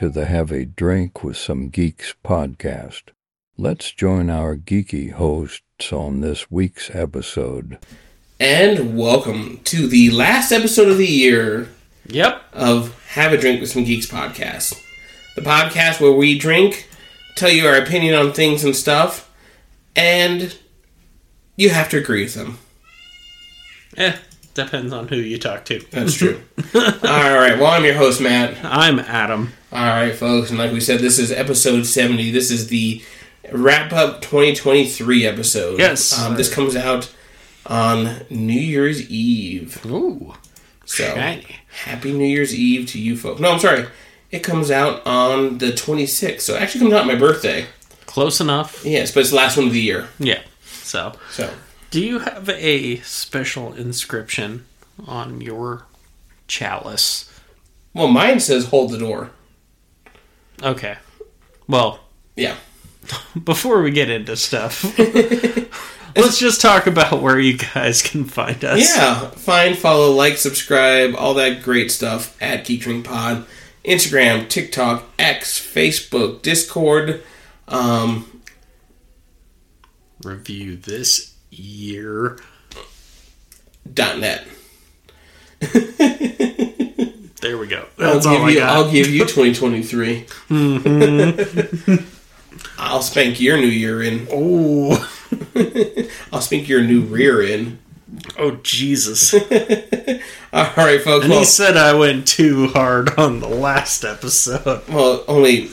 [0.00, 3.02] Welcome to the Have a Drink with Some Geeks podcast.
[3.58, 7.78] Let's join our geeky hosts on this week's episode.
[8.38, 11.68] And welcome to the last episode of the year
[12.06, 12.42] Yep.
[12.54, 14.82] of Have a Drink with Some Geeks podcast.
[15.36, 16.88] The podcast where we drink,
[17.36, 19.30] tell you our opinion on things and stuff,
[19.94, 20.56] and
[21.56, 22.58] you have to agree with them.
[23.98, 24.16] Eh,
[24.54, 25.80] depends on who you talk to.
[25.90, 26.40] That's true.
[26.74, 28.56] All right, well, I'm your host, Matt.
[28.64, 29.52] I'm Adam.
[29.72, 32.30] All right, folks, and like we said, this is episode 70.
[32.32, 33.02] This is the
[33.52, 35.78] wrap up 2023 episode.
[35.78, 36.18] Yes.
[36.18, 37.12] Um, this comes out
[37.66, 39.84] on New Year's Eve.
[39.86, 40.34] Ooh.
[40.86, 41.46] So, Shiny.
[41.84, 43.40] happy New Year's Eve to you folks.
[43.40, 43.86] No, I'm sorry.
[44.32, 46.40] It comes out on the 26th.
[46.40, 47.66] So, it actually comes out on my birthday.
[48.06, 48.84] Close enough.
[48.84, 50.08] Yes, but it's the last one of the year.
[50.18, 50.42] Yeah.
[50.64, 51.52] So, So,
[51.92, 54.66] do you have a special inscription
[55.06, 55.84] on your
[56.48, 57.28] chalice?
[57.94, 59.30] well, mine says hold the door.
[60.62, 60.96] Okay.
[61.68, 62.00] Well,
[62.36, 62.56] Yeah.
[63.44, 64.84] before we get into stuff,
[66.16, 68.94] let's just talk about where you guys can find us.
[68.94, 69.30] Yeah.
[69.30, 73.46] Find, follow, like, subscribe, all that great stuff at Geek Drink Pod.
[73.84, 77.22] Instagram, TikTok, X, Facebook, Discord.
[77.68, 78.42] Um,
[80.22, 82.38] Review this year.
[83.92, 84.46] dot net.
[87.40, 87.86] There we go.
[87.98, 88.58] I'll That's give all I you.
[88.58, 88.68] got.
[88.76, 90.26] I'll give you 2023.
[90.50, 92.04] Mm-hmm.
[92.78, 94.26] I'll spank your new year in.
[94.30, 95.10] oh.
[96.32, 97.78] I'll spank your new rear in.
[98.38, 99.32] Oh, Jesus.
[100.52, 101.24] All right, folks.
[101.24, 104.82] And Well, he said I went too hard on the last episode.
[104.88, 105.70] well only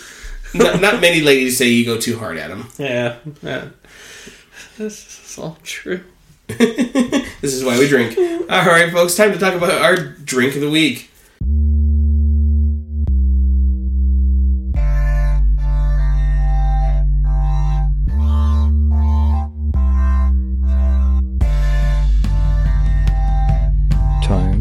[0.53, 2.69] not, not many ladies say you go too hard at them.
[2.77, 3.69] Yeah, yeah.
[4.77, 6.03] This is all true.
[6.47, 8.15] This is why we drink.
[8.49, 9.15] All right, folks.
[9.15, 11.09] Time to talk about our drink of the week.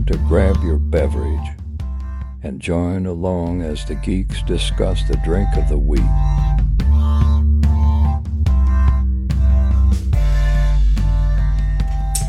[0.07, 1.49] To grab your beverage
[2.43, 6.01] and join along as the geeks discuss the drink of the week.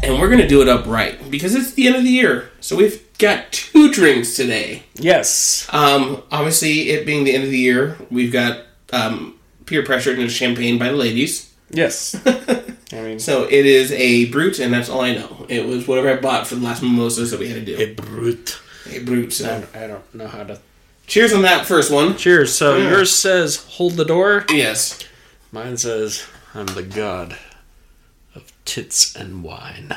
[0.03, 2.49] And we're gonna do it upright because it's the end of the year.
[2.61, 4.83] So we've got two drinks today.
[4.95, 5.67] Yes.
[5.71, 10.31] Um, obviously, it being the end of the year, we've got um, peer pressure and
[10.31, 11.53] champagne by the ladies.
[11.69, 12.15] Yes.
[12.91, 15.45] I mean, So it is a brute, and that's all I know.
[15.49, 17.83] It was whatever I bought for the last mimosas that we had to do.
[17.83, 18.59] a brute.
[18.89, 19.41] A brute.
[19.41, 20.59] I don't, I don't know how to.
[21.05, 22.15] cheers on that first one.
[22.15, 22.53] Cheers.
[22.55, 22.89] So Yeah.
[22.91, 24.45] yours says hold the door.
[24.49, 24.99] Yes.
[25.51, 27.37] Mine says I'm the god
[28.35, 29.93] of tits and wine.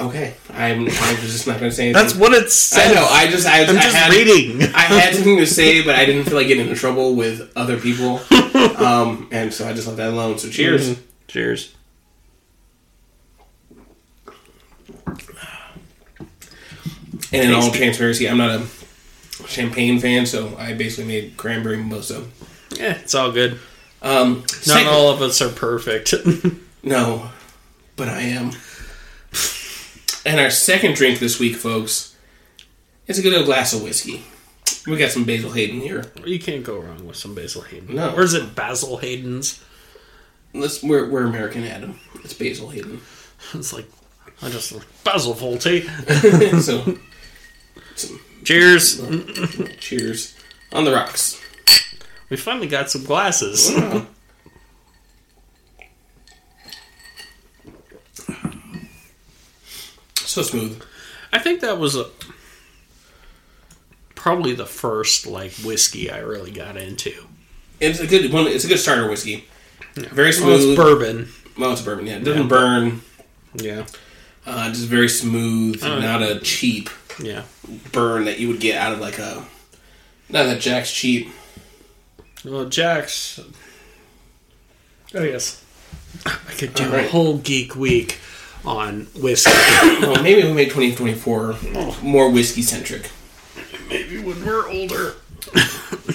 [0.00, 0.34] Okay.
[0.50, 0.80] I'm.
[0.88, 2.02] I'm just not going to say anything.
[2.02, 2.90] That's what it says.
[2.90, 3.06] I know.
[3.08, 3.46] I just.
[3.46, 4.62] I, I'm I just had, reading.
[4.74, 7.78] I had something to say, but I didn't feel like getting into trouble with other
[7.78, 8.20] people,
[8.76, 10.38] um, and so I just let that alone.
[10.38, 10.90] So cheers.
[10.90, 10.98] Mhm.
[11.28, 11.74] Cheers.
[17.32, 18.66] And in all transparency, I'm not a
[19.46, 22.24] champagne fan, so I basically made cranberry mimosa.
[22.76, 23.58] Yeah, it's all good.
[24.02, 26.14] Um, Not second- all of us are perfect.
[26.86, 27.30] No,
[27.96, 28.50] but I am.
[30.26, 32.16] And our second drink this week, folks,
[33.06, 34.24] is a good old glass of whiskey.
[34.86, 36.12] We got some Basil Hayden here.
[36.24, 37.94] you can't go wrong with some Basil Hayden.
[37.94, 38.14] No.
[38.14, 39.62] Or is it Basil Hayden's?
[40.54, 41.98] Let's we're, we're American, Adam.
[42.22, 43.00] It's Basil Hayden.
[43.52, 43.84] It's like
[44.40, 44.72] I just
[45.04, 45.84] Basil Fawlty.
[46.62, 46.96] so,
[48.42, 49.00] Cheers.
[49.80, 50.34] cheers
[50.72, 51.40] on the rocks.
[52.30, 53.68] We finally got some glasses.
[53.70, 54.06] Oh,
[60.34, 60.82] So smooth.
[61.32, 62.06] I think that was a,
[64.16, 67.12] probably the first like whiskey I really got into.
[67.80, 68.48] It's a good one.
[68.48, 69.44] It's a good starter whiskey.
[69.94, 70.76] Very Well, it's smooth.
[70.76, 71.28] bourbon.
[71.56, 72.06] well, it's bourbon.
[72.08, 72.48] Yeah, it doesn't Yeah.
[72.48, 73.02] burn.
[73.54, 73.86] Yeah,
[74.44, 75.80] Uh, just very smooth.
[75.84, 76.90] Oh, not a cheap
[77.22, 77.44] yeah.
[77.92, 79.44] burn that you would get out of like a.
[80.28, 81.28] Not that Jack's cheap.
[82.44, 83.38] Well, Jack's.
[85.14, 85.62] Oh yes,
[86.26, 87.06] I could do Alright.
[87.06, 88.18] a whole geek week
[88.64, 89.50] on whiskey.
[90.00, 91.56] Well, maybe we make 2024
[92.02, 93.10] more whiskey centric.
[93.88, 95.14] Maybe when we're older.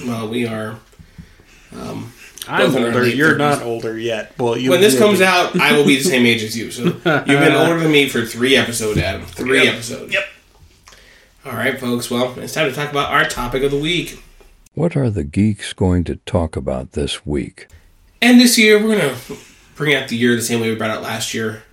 [0.06, 0.76] Well, we are.
[1.76, 2.14] Um,
[2.48, 3.08] I'm Both in our older.
[3.08, 3.38] You're 30s.
[3.38, 4.34] not older yet.
[4.38, 5.26] Well, you when this comes be.
[5.26, 6.72] out, I will be the same age as you.
[6.72, 9.26] So you've been older than me for three episodes, Adam.
[9.26, 9.74] Three Yep.
[9.74, 10.14] episodes.
[10.14, 10.24] Yep.
[11.46, 12.10] All right, folks.
[12.10, 14.22] Well, it's time to talk about our topic of the week.
[14.74, 17.68] What are the geeks going to talk about this week?
[18.22, 19.16] And this year, we're gonna
[19.76, 21.64] bring out the year the same way we brought out last year.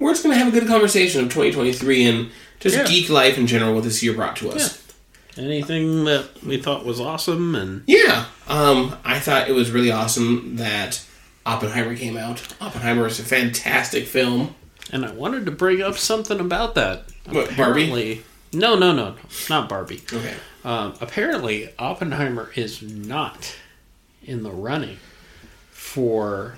[0.00, 2.84] We're just gonna have a good conversation of 2023 and just Yeah.
[2.86, 3.74] geek life in general.
[3.74, 4.78] What this year brought to us.
[5.36, 10.56] Anything that we thought was awesome and Yeah, um, I thought it was really awesome
[10.56, 11.00] that
[11.46, 12.42] Oppenheimer came out.
[12.60, 14.54] Oppenheimer is a fantastic film.
[14.92, 17.04] and I wanted to bring up something about that.
[17.26, 17.82] What, Barbie?
[17.84, 19.16] Apparently- No, no, no, no,
[19.48, 20.02] not Barbie.
[20.12, 20.34] Okay.
[20.64, 23.54] Um, apparently, Oppenheimer is not
[24.26, 24.96] in the running
[25.70, 26.56] for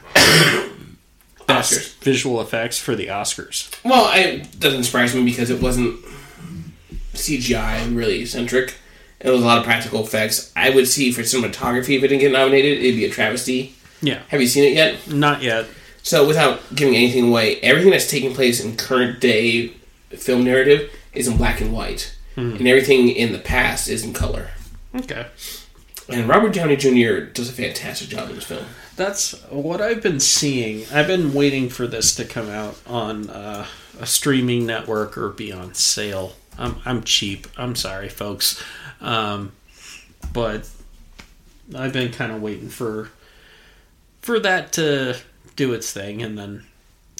[1.54, 1.94] best Oscars.
[2.02, 3.72] visual effects for the Oscars.
[3.84, 6.00] Well, it doesn't surprise me because it wasn't
[7.14, 8.75] CGI really centric.
[9.20, 10.52] It was a lot of practical effects.
[10.56, 13.75] I would see for cinematography if it didn't get nominated, it'd be a travesty.
[14.00, 15.08] Yeah, Have you seen it yet?
[15.08, 15.66] not yet.
[16.02, 19.69] So, without giving anything away, everything that's taking place in current day
[20.10, 22.56] film narrative is in black and white, hmm.
[22.56, 24.50] and everything in the past is in color.
[24.96, 25.26] Okay.
[26.08, 27.20] And Robert Downey Jr.
[27.32, 28.64] does a fantastic job in this film.
[28.96, 30.84] That's what I've been seeing.
[30.93, 33.66] I've been waiting for this to come out on uh,
[33.99, 36.34] a streaming network or be on sale.
[36.58, 37.46] I'm, I'm cheap.
[37.56, 38.62] I'm sorry, folks.
[39.00, 39.52] Um,
[40.32, 40.69] but
[41.75, 43.10] I've been kind of waiting for
[44.20, 45.16] for that to
[45.56, 46.64] do its thing and then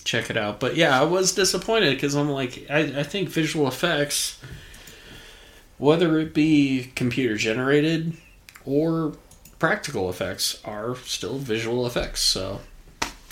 [0.05, 0.61] check it out.
[0.61, 4.41] But yeah, I was disappointed because I'm like, I, I think visual effects,
[5.79, 8.17] whether it be computer generated
[8.65, 9.15] or
[9.59, 12.21] practical effects are still visual effects.
[12.21, 12.61] So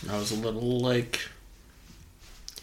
[0.08, 1.20] I was a little like,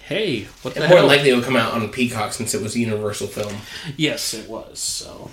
[0.04, 1.08] hey, what the And more hell?
[1.08, 3.56] likely, it would come out on Peacock since it was a Universal film.
[3.96, 4.80] yes, it was.
[4.80, 5.32] So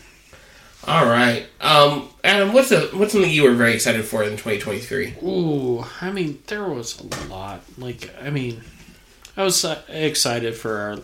[0.87, 5.15] All right, um, Adam, what's a what's something you were very excited for in 2023?
[5.23, 7.63] ooh, I mean, there was a lot.
[7.79, 8.63] Like, I mean,
[9.37, 10.99] I was uh, excited for our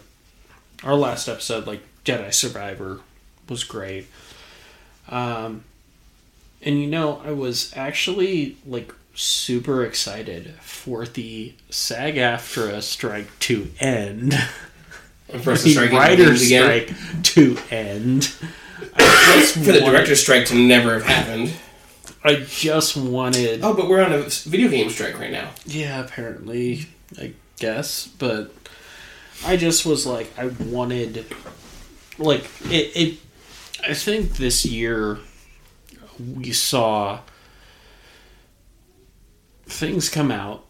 [0.93, 1.67] our last episode.
[1.67, 3.01] Like Jedi Survivor
[3.49, 4.07] was great.
[5.09, 5.65] Um,
[6.63, 13.71] and you know, I was actually like super excited for the SAG AFTRA strike to
[13.81, 14.35] end.
[15.29, 16.93] For the writer's strike
[17.23, 18.25] to end.
[18.81, 21.53] For the director's strike to never have happened.
[22.25, 23.61] I just wanted.
[23.63, 25.51] Oh, but we're on a video game strike right now.
[25.65, 26.87] Yeah, apparently,
[27.19, 28.53] I guess, but
[29.45, 31.27] I just was like, I wanted,
[32.19, 32.97] like, it.
[32.97, 33.19] it
[33.83, 35.19] I think this year
[36.37, 37.21] we saw
[39.67, 40.65] things come out,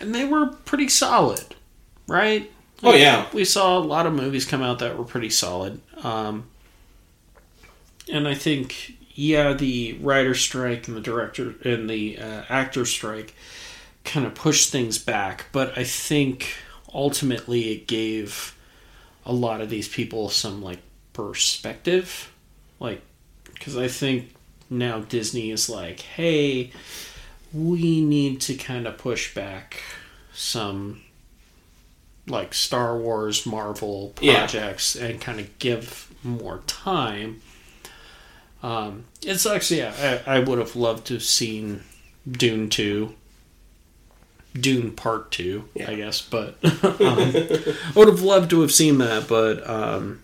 [0.00, 1.54] and they were pretty solid,
[2.06, 2.50] right?
[2.82, 3.26] Oh, yeah.
[3.32, 5.80] we saw a lot of movies come out that were pretty solid.
[6.02, 6.48] Um,
[8.12, 13.34] and I think, yeah, the writer strike and the director and the uh, actor strike
[14.04, 16.56] kind of pushed things back, but I think
[16.92, 18.56] ultimately it gave
[19.24, 20.80] a lot of these people some like
[21.14, 22.32] perspective,
[22.78, 23.00] like
[23.52, 24.34] because I think
[24.70, 26.70] now Disney is like, hey,
[27.52, 29.80] we need to kind of push back
[30.32, 31.00] some
[32.26, 34.38] like Star Wars, Marvel Yeah.
[34.46, 37.42] projects and kind of give more time.
[38.62, 40.22] Um, it sucks, yeah.
[40.26, 41.82] I, I would have loved to have seen
[42.30, 43.14] Dune 2,
[44.58, 45.90] Dune Part 2, Yeah.
[45.90, 50.22] I guess, but um, I would have loved to have seen that, but um,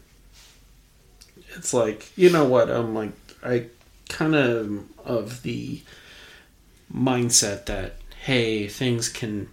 [1.57, 2.71] it's like, you know what?
[2.71, 3.67] I'm like, I
[4.09, 5.83] kind of of the
[6.95, 9.49] mindset that, hey, things can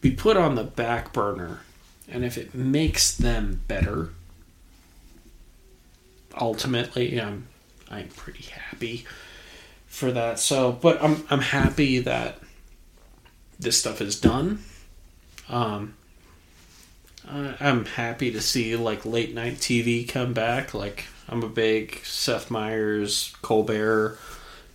[0.00, 1.60] be put on the back burner
[2.08, 4.10] and if it makes them better
[6.40, 7.46] ultimately i'm
[7.90, 9.04] i'm pretty happy
[9.86, 12.38] for that so but i'm i'm happy that
[13.58, 14.62] this stuff is done
[15.48, 15.94] um
[17.28, 22.50] i'm happy to see like late night tv come back like i'm a big seth
[22.50, 24.18] meyers colbert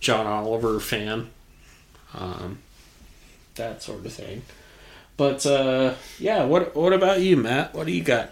[0.00, 1.30] john oliver fan
[2.14, 2.58] um
[3.54, 4.42] that sort of thing
[5.16, 7.74] but uh, yeah, what what about you, Matt?
[7.74, 8.30] What do you got?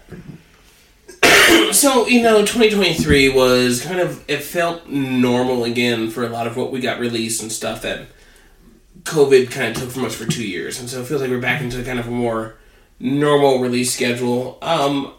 [1.73, 6.57] So, you know, 2023 was kind of, it felt normal again for a lot of
[6.57, 8.07] what we got released and stuff that
[9.03, 10.79] COVID kind of took from us for two years.
[10.79, 12.57] And so it feels like we're back into kind of a more
[13.01, 14.59] normal release schedule.
[14.63, 15.13] Um,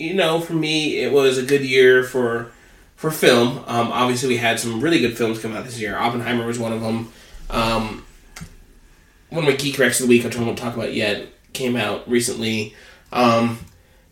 [0.00, 2.50] you know, for me, it was a good year for
[2.96, 3.58] for film.
[3.66, 5.96] Um, obviously, we had some really good films come out this year.
[5.96, 7.12] Oppenheimer was one of them.
[7.50, 8.04] Um,
[9.28, 11.76] one of my geek recs of the week, which I won't talk about yet, came
[11.76, 12.74] out recently.
[13.12, 13.58] Um,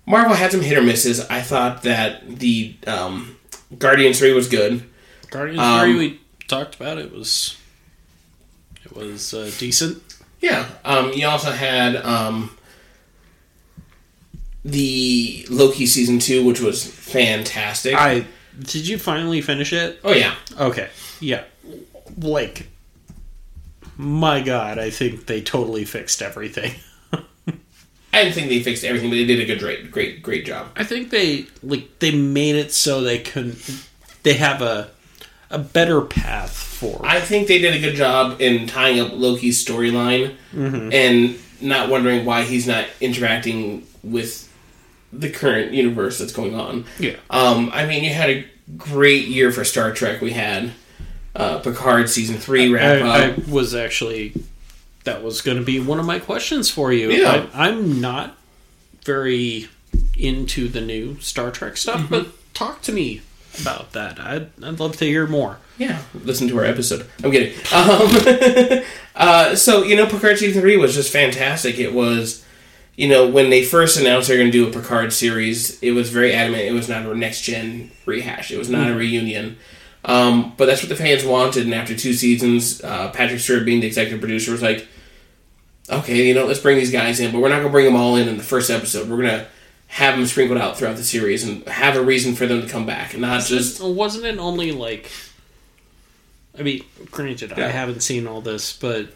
[0.07, 1.21] Marvel had some hit or misses.
[1.29, 3.37] I thought that the um,
[3.79, 4.85] Guardians three was good.
[5.31, 5.97] Guardians Um, Three.
[5.99, 7.57] We talked about it was
[8.85, 10.03] it was uh, decent.
[10.41, 10.67] Yeah.
[10.85, 12.57] Um, you also had um,
[14.65, 17.95] the Loki season two, which was fantastic.
[17.95, 18.27] I
[18.59, 20.01] did you finally finish it?
[20.05, 20.89] oh yeah, Okay,
[21.21, 21.45] yeah.
[22.19, 22.69] Like,
[23.97, 26.73] my God, I think they totally fixed everything.
[28.13, 30.69] I didn't think they fixed everything, but they did a good, great, great, great job.
[30.77, 33.87] I think they like they made it so they couldn't
[34.23, 34.91] they have a
[35.51, 37.01] a better path for.
[37.05, 40.93] I think they did a good job in tying up Loki's storyline mm-hmm.
[40.93, 44.48] and not wondering why he's not interacting with
[45.13, 46.85] the current universe that's going on.
[46.99, 47.17] Yeah.
[47.31, 48.47] Um, I mean, you had a
[48.77, 50.21] great year for Star Trek.
[50.21, 50.73] We had
[51.35, 53.39] uh, Picard season three wrap I, up.
[53.39, 54.35] I was actually
[55.05, 57.11] that was going to be one of my questions for you.
[57.11, 57.47] Yeah.
[57.55, 58.37] I, I'm not
[59.05, 59.69] very
[60.19, 62.09] into the new Star Trek stuff, Mm-hmm.
[62.15, 63.23] but talk to me
[63.61, 64.21] about that.
[64.21, 65.59] I'd, I'd love to hear more.
[65.79, 67.07] Yeah, listen to our episode.
[67.25, 67.55] I'm kidding.
[67.73, 68.83] Um,
[69.15, 71.79] uh, so you know, Picard season three was just fantastic.
[71.79, 72.45] It was,
[72.99, 76.11] you know, when they first announced they're going to do a Picard series, it was
[76.11, 76.65] very adamant.
[76.65, 78.51] It was not a next gen rehash.
[78.51, 79.57] It was not a reunion.
[80.05, 81.63] Um, but that's what the fans wanted.
[81.63, 84.89] And after two seasons, uh, Patrick Stewart, being the executive producer, was like,
[85.89, 87.95] "Okay, you know, let's bring these guys in, but we're not going to bring them
[87.95, 89.09] all in in the first episode.
[89.09, 89.47] We're going to."
[89.93, 92.85] Have them sprinkled out throughout the series and have a reason for them to come
[92.85, 95.11] back, and not just Wasn't it only like?
[96.59, 99.09] I mean, granted, I haven't seen all this, but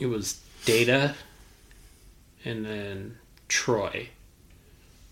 [0.00, 1.14] it was Data,
[2.44, 3.18] and then
[3.48, 4.08] Troi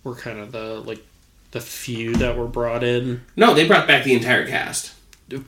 [0.05, 1.05] were kind of the like
[1.53, 3.55] the few that were brought in no.
[3.55, 4.93] They brought back the entire cast.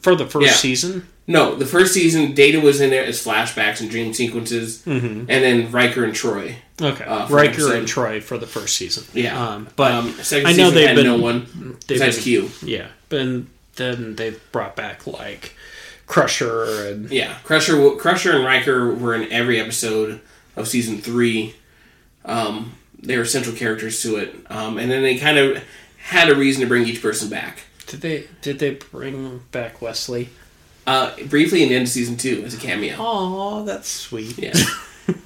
[0.00, 0.52] for the first Yeah.
[0.54, 1.06] season.
[1.28, 5.06] No, the first season, Data was in there as flashbacks and dream sequences, Mm-hmm.
[5.28, 6.56] and then Riker and Troi.
[6.80, 9.04] Okay, Uh, Riker episode- and Troi for the first season.
[9.12, 11.47] Yeah, um, but um, second I know they've been no one
[11.87, 12.50] they've besides been- Q.
[12.64, 13.42] Yeah, but
[13.76, 15.54] then they've brought back like
[16.06, 20.20] Crusher and Yeah, Crusher, Crusher and Riker were in every episode
[20.56, 21.54] of season three.
[22.28, 25.62] Um, they were central characters to it, um, and then they kind of
[25.99, 27.62] had a reason to bring each person back.
[27.87, 30.28] did they did they bring back Wesley?
[30.87, 32.97] Uh, briefly in the end of season two as a cameo.
[32.99, 34.38] Oh, that's sweet.
[34.38, 34.54] Yeah.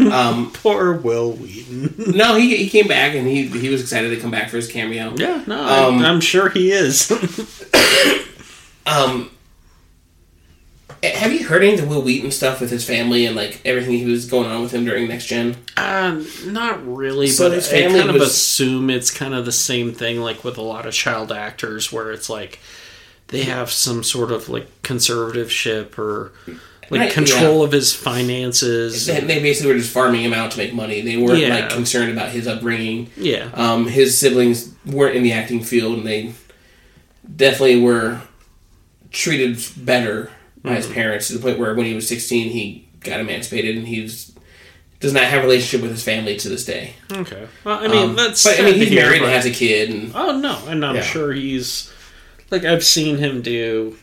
[0.12, 1.94] um, Poor Wil Wheaton.
[2.16, 4.68] no, he, he came back and he he was excited to come back for his
[4.70, 5.12] cameo.
[5.16, 7.10] yeah, no, Um, I, I'm sure he is.
[8.84, 9.30] Um,
[11.02, 13.92] have you heard any of the Wil Wheaton stuff with his family and like everything
[13.94, 15.56] he was going on with him during Next Gen?
[15.76, 19.44] Um, not really, So but his I family kind of was- assume it's kind of
[19.44, 22.60] the same thing, like with a lot of child actors, where it's like
[23.28, 26.32] they have some sort of like conservativeship or
[26.90, 29.06] like Right, control of his finances.
[29.06, 31.00] They, they basically were just farming him out to make money.
[31.00, 31.54] They weren't Yeah.
[31.54, 33.10] like concerned about his upbringing.
[33.16, 36.34] yeah, Um, his siblings weren't in the acting field, and they
[37.34, 38.20] definitely were
[39.10, 40.30] treated better
[40.62, 43.86] by his parents to the point where when he was sixteen, he got emancipated, and
[43.88, 44.32] he's
[45.00, 46.94] does not have a relationship with his family to this day.
[47.10, 47.48] okay.
[47.64, 48.44] Well, I mean, Um, that's.
[48.44, 50.84] but I mean, he's hear, married but- and has a kid, and Oh no, and
[50.84, 51.02] I'm Yeah.
[51.02, 51.90] sure he's
[52.50, 53.96] like I've seen him do.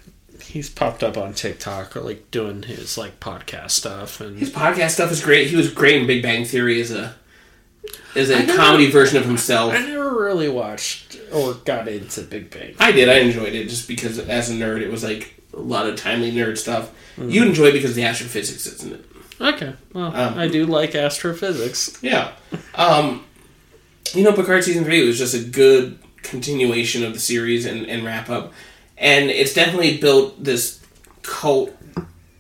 [0.44, 4.92] He's popped up on TikTok or like doing his like podcast stuff and his podcast
[4.92, 5.48] stuff is great.
[5.48, 7.16] He was great in Big Bang Theory as a
[8.16, 9.74] as a never- comedy version of himself.
[9.74, 12.74] I never really watched or got into Big Bang.
[12.80, 13.08] I did.
[13.08, 16.32] I enjoyed it just because as a nerd, it was like a lot of timely
[16.32, 16.92] nerd stuff.
[17.18, 17.30] Mm-hmm.
[17.30, 19.06] You enjoy it because the astrophysics isn't it.
[19.42, 21.98] Okay, well, Um, I do like astrophysics.
[22.02, 22.32] Yeah.
[22.76, 23.26] Um,
[24.14, 28.04] you know, Picard season three was just a good continuation of the series and, and
[28.04, 28.54] wrap up,
[28.98, 30.84] and it's definitely built this
[31.22, 31.72] cult,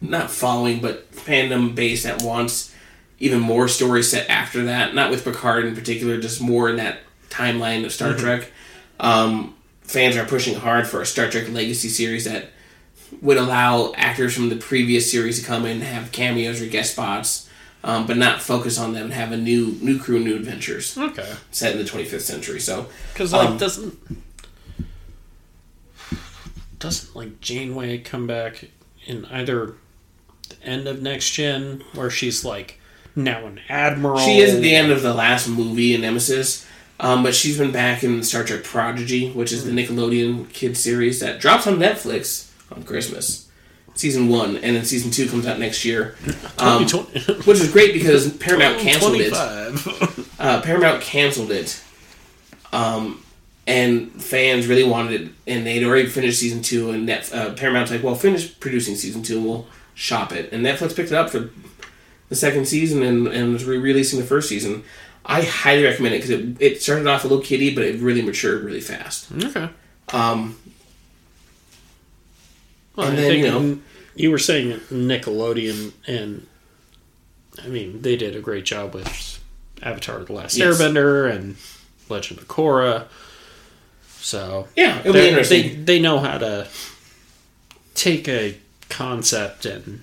[0.01, 2.73] not following, but fandom base that wants
[3.19, 4.93] even more stories set after that.
[4.95, 6.99] Not with Picard in particular, just more in that
[7.29, 8.51] timeline of Star Trek.
[8.99, 12.49] Um, fans are pushing hard for a Star Trek Legacy series that
[13.21, 16.93] would allow actors from the previous series to come in and have cameos or guest
[16.93, 17.49] spots,
[17.83, 21.33] um, but not focus on them and have a new new crew, new adventures Okay,
[21.51, 22.59] set in the 25th century.
[22.59, 23.97] So because like Um, doesn't
[26.79, 28.65] doesn't like Janeway come back
[29.05, 29.73] in either
[30.49, 32.79] the end of next gen where she's like
[33.15, 34.17] now an admiral.
[34.19, 36.65] she is at the end of the last movie in Nemesis.
[37.01, 41.21] Um, but she's been back in Star Trek Prodigy, which is the Nickelodeon kids series
[41.21, 43.49] that drops on Netflix on Christmas,
[43.95, 46.15] season one, and then season two comes out next year,
[46.57, 46.83] um,
[47.45, 49.33] which is great because Paramount canceled it.
[50.39, 51.81] uh, Paramount canceled it,
[52.71, 53.23] um,
[53.67, 57.91] and fans really wanted it, and they'd already finished season two, and Net, uh, Paramount's
[57.91, 61.29] like, "Well, finish producing season two, and we'll shop it." And Netflix picked it up
[61.29, 61.49] for
[62.29, 64.83] the second season, and and was re-releasing the first season.
[65.25, 68.21] I highly recommend it because it, it started off a little kiddie, but it really
[68.23, 69.27] matured really fast.
[69.43, 69.69] okay.
[70.11, 70.57] Um,
[72.99, 73.79] Well, And I then, think you know-
[74.15, 76.45] you were saying Nickelodeon, and
[77.63, 79.39] I mean they did a great job with
[79.81, 80.77] Avatar: The Last Yes.
[80.81, 81.55] Airbender and
[82.09, 83.05] Legend of Korra.
[84.19, 85.63] So yeah, it'll be they, interesting.
[85.85, 86.67] they they know how to
[87.95, 88.57] take a
[88.89, 90.01] concept and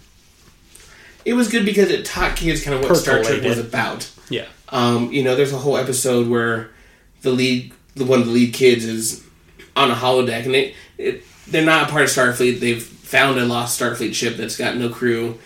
[1.24, 4.08] it was good because it taught kids kind of what Star Trek was about.
[4.30, 6.70] yeah, Um, you know, there's a whole episode where
[7.22, 9.24] the lead, the one of the lead kids is
[9.74, 12.60] on a holodeck, and it, it they're not a part of Starfleet.
[12.60, 15.38] They've found a lost Starfleet ship that's got no crew,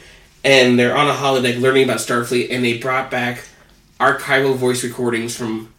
[0.45, 2.49] and they're on a holodeck learning about Starfleet.
[2.51, 3.45] And they brought back
[3.99, 5.73] archival voice recordings from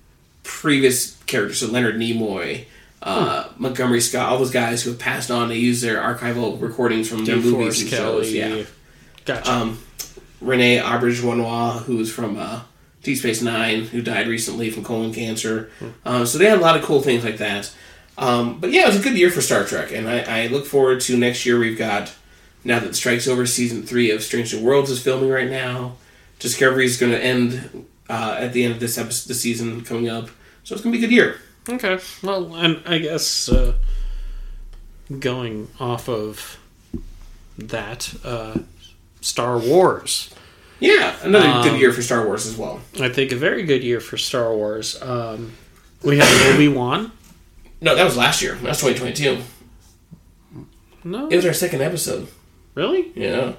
[0.44, 2.66] previous characters, so Leonard Nimoy,
[3.01, 5.50] uh, Montgomery Scott, all those guys who have passed on.
[5.50, 8.32] They use their archival recordings from their movies and shows.
[8.32, 8.63] Yeah.
[9.25, 9.51] Gotcha.
[9.51, 9.80] Um,
[10.40, 12.62] Renee Auberjonois, who's from uh,
[13.04, 15.70] Deep Space Nine, who died recently from colon cancer.
[16.06, 17.72] Um, so they had a lot of cool things like that.
[18.22, 20.66] Um, but yeah, it was a good year for Star Trek, and I, I look
[20.66, 21.58] forward to next year.
[21.60, 22.13] We've got
[22.63, 25.96] now that Strike's over, season three of Strange New Worlds is filming right now.
[26.40, 30.08] Discovery is going to end uh, at the end of this episode, the season coming
[30.08, 30.30] up,
[30.63, 31.38] so it's going to be a good year.
[31.68, 32.00] Okay.
[32.24, 33.74] Well, and I guess uh,
[35.20, 36.58] going off of
[37.58, 38.60] that, uh,
[39.22, 40.34] Star Wars.
[40.80, 42.82] Yeah, another Um, good year for Star Wars as well.
[43.00, 45.00] I think a very good year for Star Wars.
[45.01, 45.54] Um,
[46.04, 47.12] we had Obi Wan.
[47.82, 48.56] No, that was last year.
[48.56, 49.42] That's 2022.
[51.04, 52.28] No, It was our second episode.
[52.76, 53.12] really?
[53.16, 53.54] Yeah,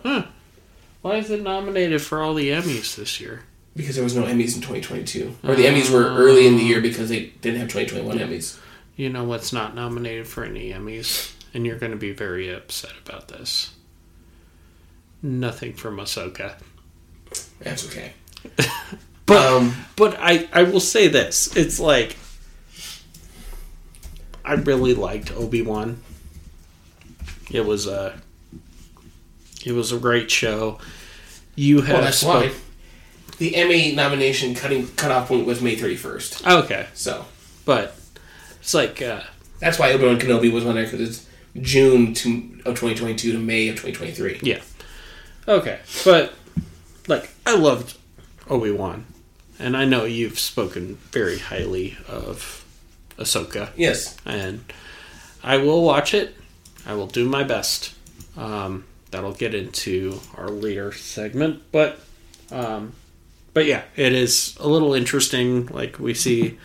[1.00, 3.42] Why is it nominated for all the Emmys this year?
[3.74, 6.80] because there was no Emmys in 2022, or the Emmys were early in the year
[6.82, 8.58] because they didn't have 2021 Emmys.
[8.96, 12.92] You know what's not nominated for any Emmys, and you're going to be very upset
[13.04, 13.72] about this.
[15.22, 16.54] Nothing from Ahsoka.
[17.60, 18.12] That's okay.
[19.24, 22.16] But Um, but I I will say this: it's like
[24.44, 26.00] I really liked Obi Wan.
[27.50, 28.18] It was a
[29.64, 30.78] it was a great show.
[31.54, 32.52] You have well, that's spoke- why
[33.38, 36.46] the Emmy nomination cutting cutoff point was May 31st.
[36.64, 37.24] Okay, So
[37.64, 37.96] but
[38.60, 39.20] it's like uh,
[39.58, 41.26] that's why Obi Wan Kenobi was on there because it's
[41.60, 42.30] June to,
[42.64, 44.40] of 2022 to May of 2023.
[44.42, 44.60] yeah,
[45.46, 46.32] okay, but
[47.08, 47.96] like I loved
[48.48, 49.04] Obi Wan,
[49.58, 52.61] and I know you've spoken very highly of
[53.18, 53.70] Ahsoka.
[53.76, 54.16] Yes.
[54.26, 54.64] and
[55.42, 56.34] I will watch it.
[56.86, 57.94] I will do my best.
[58.36, 62.00] Um, that'll get into our later segment, but
[62.50, 62.92] um,
[63.54, 65.66] but yeah, it is a little interesting.
[65.66, 66.58] Like we see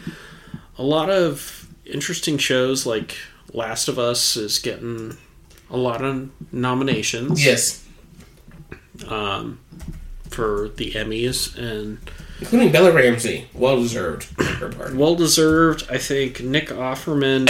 [0.77, 2.85] a lot of interesting shows.
[2.85, 3.15] Like
[3.53, 5.17] Last of Us is getting
[5.69, 7.83] a lot of nominations Yes.
[9.07, 9.59] um,
[10.29, 11.97] for the Emmys, and
[12.39, 13.47] Including Bella Ramsey.
[13.53, 14.39] Well deserved.
[14.39, 14.93] Her part.
[14.95, 15.87] well deserved.
[15.89, 17.47] I think Nick Offerman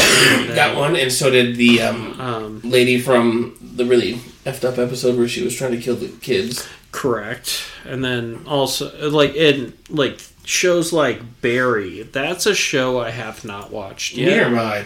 [0.55, 5.17] Got one, and so did the um, Um, lady from the really effed up episode
[5.17, 6.67] where she was trying to kill the kids.
[6.91, 7.63] Correct.
[7.85, 13.71] And then also like in like shows like Barry, that's a show I have not
[13.71, 14.37] watched yet.
[14.49, 14.85] Neither I.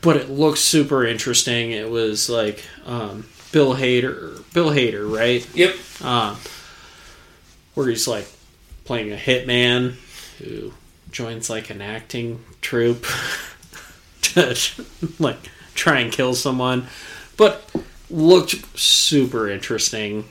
[0.00, 1.70] But it looks super interesting.
[1.70, 5.48] It was like um, Bill Hader Bill Hader, right?
[5.54, 5.74] Yep.
[6.04, 6.36] Um,
[7.74, 8.26] where he's like
[8.88, 9.92] playing a hitman
[10.38, 10.72] who
[11.10, 13.04] joins like an acting troupe
[14.22, 14.56] to
[15.18, 15.36] like
[15.74, 16.86] try and kill someone.
[17.36, 17.70] But
[18.08, 20.24] looked super interesting.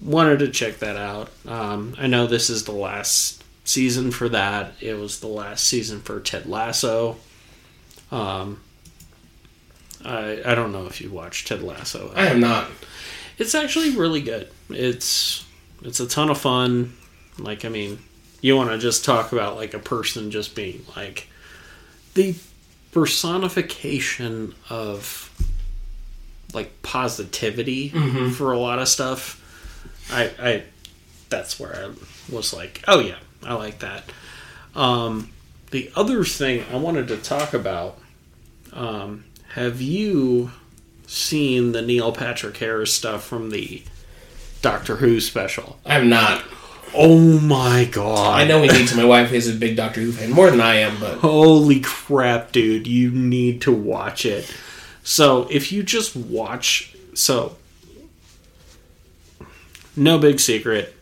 [0.00, 1.30] Wanted to check that out.
[1.48, 4.74] Um, I know this is the last season for that.
[4.80, 7.16] It was the last season for Ted Lasso.
[8.12, 8.60] Um,
[10.04, 12.12] I I don't know if you watched Ted Lasso.
[12.14, 12.68] I have not.
[13.36, 14.48] It's actually really good.
[14.70, 15.44] It's
[15.82, 16.92] it's a ton of fun.
[17.38, 17.98] Like I mean,
[18.40, 21.28] you want to just talk about like a person just being like
[22.14, 22.34] the
[22.92, 25.30] personification of
[26.52, 27.88] like positivity
[28.30, 29.40] for a lot of stuff.
[30.10, 30.62] I I
[31.28, 31.90] that's where I
[32.32, 34.04] was like, oh yeah, I like that.
[34.74, 35.30] Um,
[35.70, 37.98] the other thing I wanted to talk about.
[38.72, 40.50] Um, have you
[41.06, 43.82] seen the Neil Patrick Harris stuff from the
[44.62, 45.78] Doctor Who special?
[45.84, 46.42] I have not.
[46.94, 48.40] Oh my god.
[48.40, 48.96] I know we need to.
[48.96, 52.52] My wife is a big Doctor Who fan, more than I am, but Holy crap,
[52.52, 52.86] dude.
[52.86, 54.54] You need to watch it.
[55.02, 56.96] So, if you just watch.
[57.14, 57.56] So,
[59.96, 60.94] no big secret.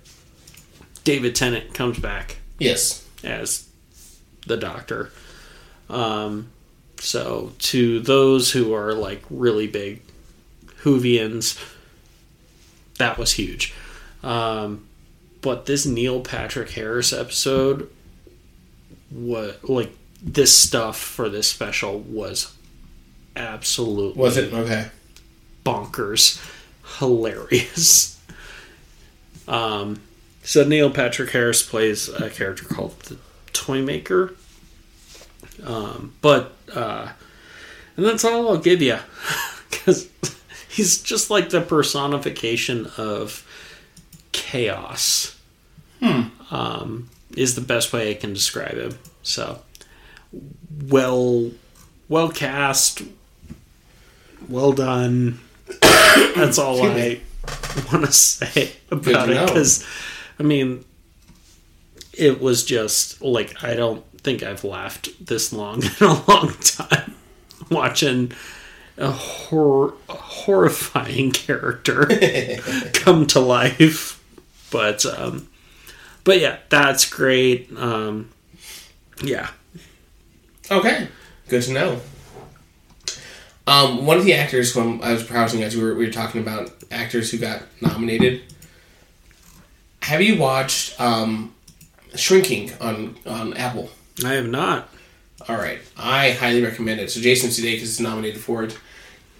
[1.05, 3.07] David Tennant comes back yes.
[3.23, 3.69] as
[4.47, 5.11] the doctor.
[5.91, 6.51] Um,
[6.99, 10.03] so, to those who are like really big
[10.83, 11.63] Whovians,
[12.99, 13.75] that was huge.
[14.23, 14.87] Um,
[15.43, 17.91] but this Neil Patrick Harris episode,
[19.11, 22.55] what like this stuff for this special was
[23.37, 24.53] absolutely Was it?
[24.53, 24.89] Okay.
[25.65, 26.41] bonkers,
[26.99, 28.09] hilarious.
[29.49, 30.01] Um,
[30.45, 33.19] so Neil Patrick Harris plays a character called the
[33.53, 34.35] Toymaker.
[35.65, 37.09] Um, but uh,
[37.97, 38.99] and that's all I'll give you
[39.71, 40.09] because
[40.69, 43.42] he's just like the personification of
[44.33, 45.39] chaos.
[46.51, 48.99] Um, is the best way I can describe him.
[49.23, 49.61] So
[50.89, 51.51] well,
[52.09, 53.03] well cast,
[54.49, 55.41] well done.
[55.81, 57.21] That's all I
[57.93, 59.87] want to say about it because,
[60.39, 60.85] I mean,
[62.13, 67.15] it was just like I don't think I've laughed this long in a long time
[67.71, 68.33] watching
[68.99, 72.07] a hor- a horrifying character
[72.93, 74.22] come to life.
[74.73, 75.49] But um,
[76.25, 77.71] but yeah, that's great.
[77.77, 78.31] Um,
[79.23, 79.51] yeah,
[80.71, 81.09] Okay,
[81.49, 82.01] good to know.
[83.67, 86.41] Um, one of the actors when I was browsing as we were, we were talking
[86.41, 88.43] about actors who got nominated.
[90.03, 91.55] Have you watched um,
[92.15, 93.91] Shrinking on on Apple?
[94.25, 94.89] I have not.
[95.49, 97.11] All right, I highly recommend it.
[97.11, 98.79] So Jason Sudeikis is nominated for it.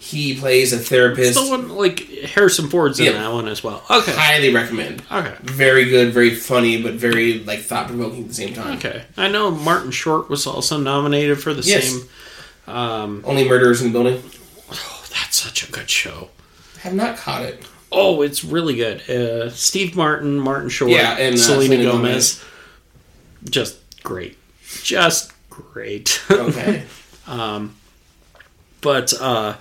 [0.05, 1.39] He plays a therapist.
[1.41, 3.13] The one like Harrison Ford's in Yeah.
[3.13, 3.85] that one as well.
[3.89, 5.01] Okay, Highly recommend.
[5.11, 8.79] okay, Very good, very funny, but very like thought provoking at the same time.
[8.79, 9.05] okay.
[9.17, 11.89] I know Martin Short was also nominated for the Yes.
[11.89, 12.09] same.
[12.67, 14.23] Um, Only murderers in the building.
[14.73, 16.31] oh, that's such a good show.
[16.79, 17.63] I Have not caught it.
[17.93, 19.09] Oh, it's really good.
[19.09, 22.43] Uh, Steve Martin, Martin Short, Yeah, and, uh, Selena, Selena Gomez.
[23.49, 24.37] Just great.
[24.83, 26.21] Just great.
[26.29, 26.83] Okay.
[28.83, 29.57] but uh,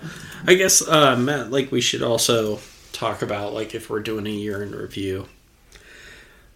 [0.45, 2.60] I guess uh, Matt, like we should also
[2.91, 5.27] talk about like if we're doing a year in review.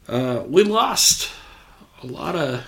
[0.08, 1.32] Uh, we lost
[2.04, 2.65] a lot of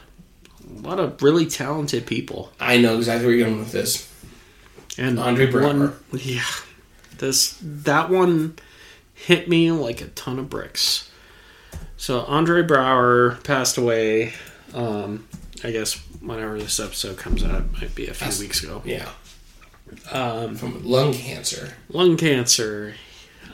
[0.66, 4.12] a lot of really talented people, I know exactly where you're going with this.
[4.98, 6.42] and Andre one, yeah,
[7.20, 8.58] this that one
[9.14, 11.10] hit me like a ton of bricks.
[11.96, 14.34] So Andre Braugher passed away.
[14.74, 15.28] Um,
[15.64, 18.82] I guess whenever this episode comes out, it might be a few That's- weeks ago.
[18.86, 19.10] Yeah.
[20.12, 21.74] Um, From lung cancer.
[21.90, 22.96] lung cancer.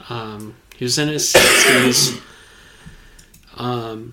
[0.08, 2.20] Um, he was in his sixties.
[3.56, 4.10] Um,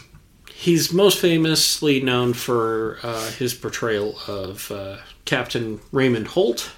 [0.54, 6.72] he's most famously known for uh, his portrayal of uh, Captain Raymond Holt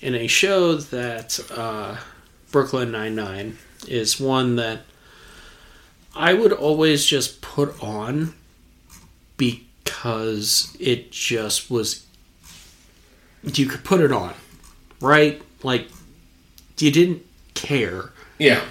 [0.00, 1.96] in a show that uh,
[2.52, 4.82] Brooklyn Nine Nine is one that
[6.14, 8.34] I would always just put on
[9.36, 12.05] because it just was.
[13.46, 14.34] You could put it on,
[15.00, 15.40] right?
[15.62, 15.88] Like
[16.78, 18.10] you didn't care.
[18.38, 18.62] Yeah.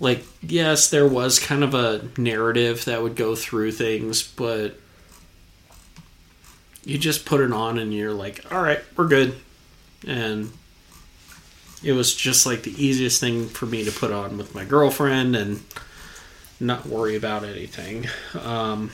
[0.00, 4.74] Like, yes, there was kind of a narrative that would go through things, but
[6.84, 9.36] you just put it on and you're like, all right, we're good.
[10.04, 10.52] And
[11.84, 15.36] it was just like the easiest thing for me to put on with my girlfriend
[15.36, 15.62] and
[16.58, 18.06] not worry about anything.
[18.44, 18.90] Um,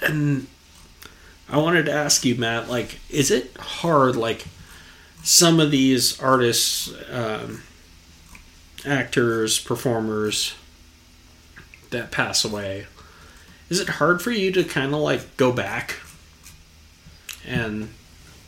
[0.00, 0.46] and
[1.50, 4.44] I wanted to ask you, Matt, like, is it hard, like,
[5.22, 7.62] some of these artists, um,
[8.86, 10.54] actors, performers
[11.90, 12.86] that pass away,
[13.70, 15.96] is it hard for you to kind of like go back
[17.46, 17.88] and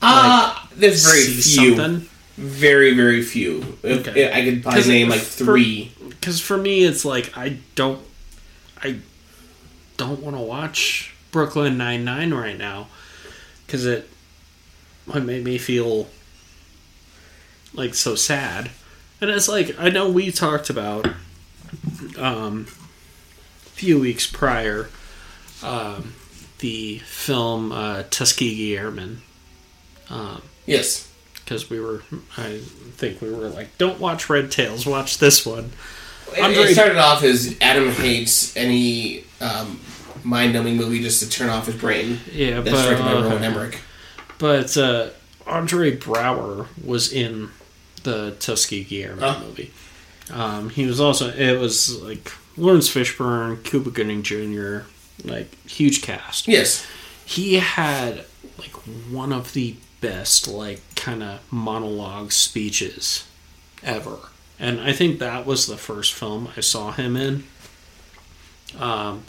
[0.02, 1.76] Uh, there's very few.
[1.76, 2.08] something?
[2.38, 3.76] Very, very few.
[3.82, 4.32] If- Okay.
[4.32, 5.92] I could probably name like three.
[6.08, 8.00] Because for me, it's like I don't,
[8.82, 8.96] I
[9.98, 12.88] don't want to watch Brooklyn Nine Nine right now
[13.66, 14.08] because it,
[15.14, 16.08] it made me feel
[17.72, 18.70] like so sad.
[19.20, 21.06] And it's like I know we talked about
[22.18, 24.88] um, a few weeks prior
[25.62, 26.14] um,
[26.58, 29.22] the film uh, Tuskegee Airmen
[30.08, 31.10] um, yes.
[31.34, 32.02] because we were
[32.36, 32.58] I
[32.96, 35.72] think we were like don't watch Red Tails watch this one
[36.32, 39.80] It, Andre- it started off as Adam hates any um,
[40.24, 42.18] mind-numbing movie just to turn off his brain.
[42.32, 43.80] yeah That's but directed by uh, Roland Emmerich.
[44.38, 45.10] but uh,
[45.46, 47.50] Andre Braugher was in
[48.02, 49.40] the Tuskegee Airmen Oh.
[49.46, 49.70] movie
[50.32, 54.80] um, he was also it was like Laurence Fishburne Cuba Gooding Jr.
[55.24, 56.86] like huge cast Yes.
[57.24, 58.24] he had
[58.58, 58.72] like
[59.10, 63.26] one of the best like kind of monologue speeches
[63.82, 64.18] ever
[64.58, 67.44] and i think that was the first film i saw him in
[68.78, 69.24] um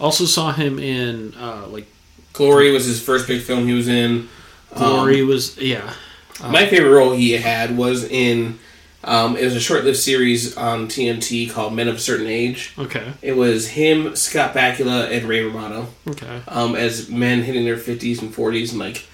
[0.00, 1.86] also saw him in uh like
[2.32, 4.28] Glory was his first big film he was in.
[4.74, 5.92] glory was yeah
[6.42, 8.58] My favorite role he had was in.
[9.04, 12.74] Um, it was a short-lived series on TNT called Men of a Certain Age.
[12.78, 17.76] okay It was him, Scott Bakula, and Ray Romano okay um, as men hitting their
[17.78, 19.06] fifties and forties and like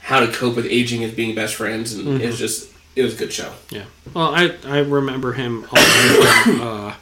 [0.00, 3.14] how to cope with aging as being best friends, and it was just it was
[3.14, 3.52] a good show.
[3.70, 3.84] yeah
[4.14, 6.94] well i i remember him also from uh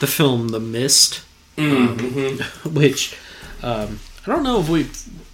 [0.00, 1.22] the film the mist
[1.56, 2.68] Mm-hmm.
[2.74, 3.16] which
[3.62, 4.86] um i don't know if we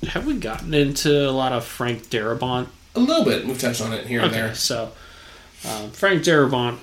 [0.09, 3.47] have we gotten into a lot of frank darabont A little bit.
[3.47, 4.55] We've touched on it here and there.
[4.55, 4.93] so
[5.69, 6.79] um, Frank Darabont,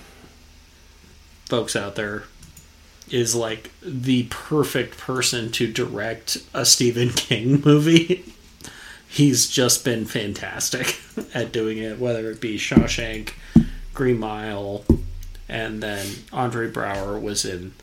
[1.45, 2.23] folks out there,
[3.09, 8.23] is like the perfect person to direct a Stephen King movie
[9.07, 10.99] he's just been fantastic
[11.33, 13.31] at doing it, whether it be Shawshank,
[13.93, 14.85] Green Mile,
[15.49, 17.73] and then Andre Braugher was in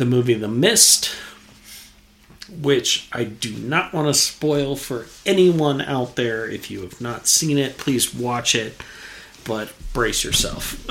[0.00, 1.14] the movie The Mist,
[2.50, 6.48] which I do not want to spoil for anyone out there.
[6.48, 8.80] If you have not seen it, please watch it,
[9.44, 10.82] but brace yourself.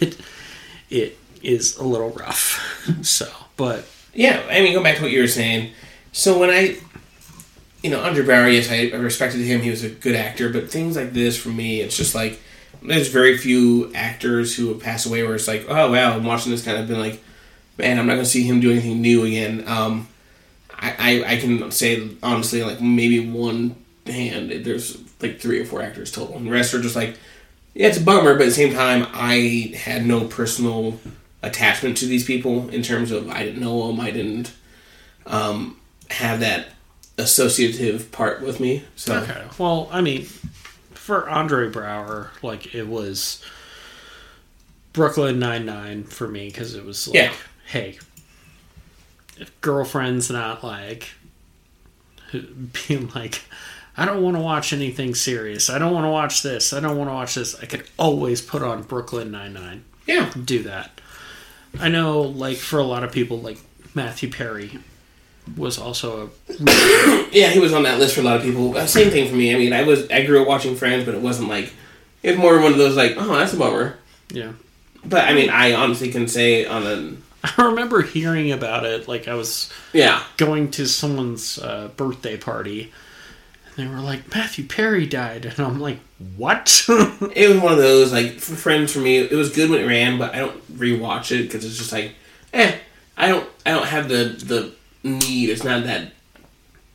[0.02, 0.18] it
[0.90, 2.62] it is a little rough.
[3.02, 5.72] So, but Yeah, I mean, go back to what you were saying.
[6.12, 6.76] So when I,
[7.82, 9.62] you know, Andre Braugher, yes, I I respected him.
[9.62, 10.50] He was a good actor.
[10.50, 12.38] But things like this, for me, it's just like
[12.82, 16.52] there's very few actors who have passed away where it's like, oh wow, I'm watching
[16.52, 17.22] this kind of been like,
[17.78, 19.64] man, I'm not gonna see him do anything new again.
[19.66, 20.08] Um,
[20.70, 25.82] I, I I can say honestly, like maybe one hand, there's like three or four
[25.82, 27.16] actors total, and the rest are just like,
[27.74, 30.98] yeah, it's a bummer, but at the same time, I had no personal
[31.42, 34.52] attachment to these people in terms of I didn't know them, I didn't
[35.26, 35.78] um,
[36.10, 36.68] have that
[37.18, 38.84] associative part with me.
[38.96, 39.42] So Okay.
[39.58, 40.24] Well, I mean,
[40.94, 43.42] for Andre Braugher, like it was
[44.92, 47.32] Brooklyn Nine Nine for me because it was like, Yeah.
[47.66, 47.98] Hey,
[49.38, 51.10] if girlfriend's not like
[52.32, 53.42] being like,
[53.96, 55.70] I don't want to watch anything serious.
[55.70, 56.72] I don't want to watch this.
[56.72, 57.54] I don't want to watch this.
[57.60, 59.84] I could always put on Brooklyn Nine Nine.
[60.06, 61.00] yeah, Do that.
[61.78, 63.58] I know, like for a lot of people, like
[63.94, 64.78] Matthew Perry
[65.56, 66.52] was also a
[67.32, 68.76] yeah, he was on that list for a lot of people.
[68.76, 69.54] Uh, same thing for me.
[69.54, 71.72] I mean, I was I grew up watching Friends, but it wasn't like
[72.22, 73.96] it was more one of those like, oh, that's a bummer.
[74.30, 74.52] yeah.
[75.04, 77.16] But I mean, I honestly can say on a
[77.58, 79.08] I remember hearing about it.
[79.08, 82.92] Like I was yeah, going to someone's uh, birthday party,
[83.76, 85.98] and they were like, "Matthew Perry died," and I'm like,
[86.36, 89.18] "What?" it was one of those like for Friends for me.
[89.18, 92.14] It was good when it ran, but I don't rewatch it because it's just like,
[92.52, 92.76] eh,
[93.16, 95.50] I don't I don't have the the need.
[95.50, 96.12] It's not that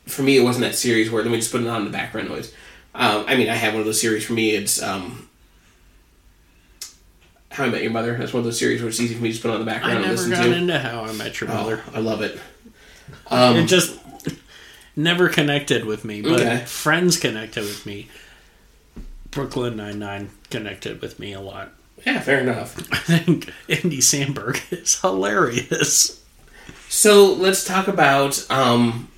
[0.06, 0.36] for me.
[0.36, 2.52] It wasn't that series where let me just put it on the background noise.
[2.94, 4.50] Um, I mean, I have one of those series for me.
[4.50, 5.28] It's um,
[7.52, 8.16] How I Met Your Mother.
[8.16, 9.70] That's one of those series where it's easy for me to just put on the
[9.70, 10.52] I background and never listen got to.
[10.54, 11.82] into How I Met Your Mother.
[11.86, 12.34] Oh, I love it.
[12.34, 12.40] it
[13.32, 13.98] Um, just
[14.96, 16.22] never connected with me.
[16.22, 16.64] But Okay.
[16.66, 18.08] Friends connected with me.
[19.30, 21.72] Brooklyn Nine Nine connected with me a lot.
[22.06, 22.76] yeah, fair enough.
[22.92, 26.22] I think Andy Samberg is hilarious.
[26.88, 29.08] So let's talk about um,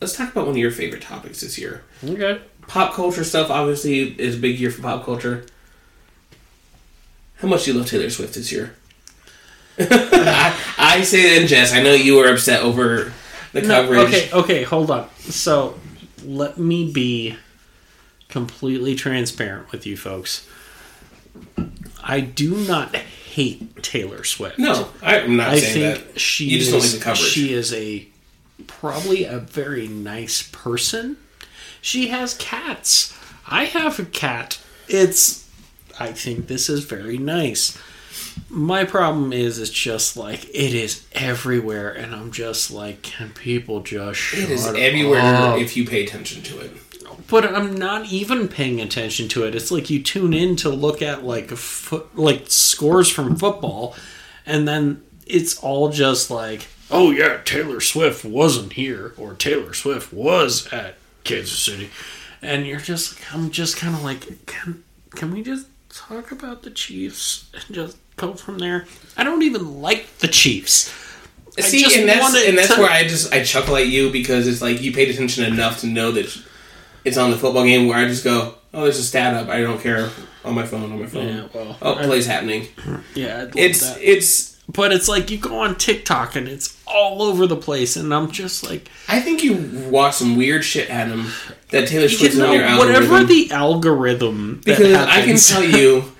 [0.00, 1.84] let's talk about one of your favorite topics this year.
[2.04, 2.40] Okay.
[2.68, 5.44] Pop culture stuff obviously is a big year for pop culture.
[7.38, 8.74] How much do you love Taylor Swift this year?
[9.80, 11.74] I, I say that in jest.
[11.74, 13.12] I know you were upset over
[13.52, 14.06] the No, coverage.
[14.08, 15.08] okay, okay, hold on.
[15.18, 15.78] So
[16.24, 17.36] let me be
[18.28, 20.46] completely transparent with you folks.
[22.02, 24.58] I do not hate Taylor Swift.
[24.58, 26.20] No, I'm not I saying think that.
[26.20, 27.28] she You just is, don't like the coverage.
[27.30, 28.06] she is a
[28.66, 31.16] probably a very nice person.
[31.80, 33.16] She has cats.
[33.46, 34.60] I have a cat.
[34.88, 35.48] It's
[36.00, 37.76] I think this is very nice.
[38.48, 43.80] My problem is it's just like it is everywhere and I'm just like can people
[43.80, 45.58] just shut It is everywhere up?
[45.58, 46.72] if you pay attention to it.
[47.26, 49.54] but I'm not even paying attention to it.
[49.54, 53.94] It's like you tune in to look at like foot, like scores from football,
[54.46, 60.12] and then it's all just like, oh yeah, Taylor Swift wasn't here, or Taylor Swift
[60.12, 60.94] was at
[61.28, 61.90] Kansas City,
[62.42, 64.82] and you're just, I'm just kind of like, can
[65.14, 68.86] can we just talk about the Chiefs and just go from there?
[69.16, 70.94] I don't even like the Chiefs.
[71.58, 74.62] See, and that's and that's to- where I just I chuckle at you because it's
[74.62, 76.26] like you paid attention enough to know that
[77.04, 77.88] it's on the football game.
[77.88, 79.48] Where I just go, oh, there's a stat up.
[79.48, 80.08] I don't care
[80.44, 80.92] on my phone.
[80.92, 81.26] On my phone.
[81.26, 82.68] Yeah, well, oh, I- play's happening.
[83.14, 83.98] Yeah, It's that.
[84.00, 84.57] it's.
[84.70, 88.30] But it's like you go on TikTok and it's all over the place, and I'm
[88.30, 89.54] just like, I think you
[89.90, 91.30] watch some weird shit, Adam.
[91.70, 93.10] That Taylor you Swift's on your know, algorithm.
[93.10, 96.12] whatever the algorithm that because I can tell you,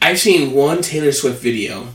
[0.00, 1.88] I've seen one Taylor Swift video,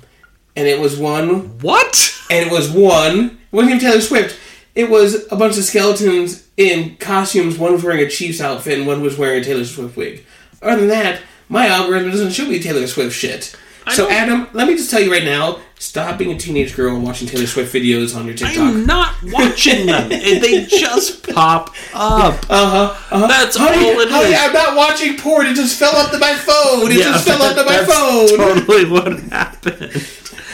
[0.56, 2.18] and it was one what?
[2.30, 3.40] and it was one.
[3.52, 4.40] It wasn't even Taylor Swift.
[4.74, 7.58] It was a bunch of skeletons in costumes.
[7.58, 10.26] One was wearing a Chiefs outfit, and one was wearing a Taylor Swift wig.
[10.62, 13.56] Other than that, my algorithm doesn't show me Taylor Swift shit.
[13.94, 17.04] So, Adam, let me just tell you right now: stop being a teenage girl and
[17.04, 18.58] watching Taylor Swift videos on your TikTok.
[18.60, 20.10] I'm not watching them.
[20.10, 22.46] they just pop up.
[22.50, 22.96] Uh huh.
[23.12, 23.28] Uh-huh.
[23.28, 24.40] That's honey, all it honey, is.
[24.40, 25.48] I'm not watching porn.
[25.48, 26.92] It just fell onto my phone.
[26.92, 28.38] It just fell onto my phone.
[28.38, 30.08] Totally what happened.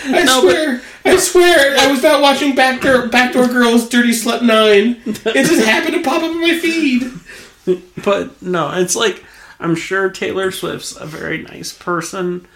[0.06, 4.42] I No, but- swear, I swear, I was not watching Backdoor Backdoor Girls Dirty Slut
[4.42, 5.02] Nine.
[5.06, 7.12] It just happened to pop up on my feed.
[8.06, 9.24] But no, it's like
[9.60, 12.48] I'm sure Taylor Swift's a very nice person.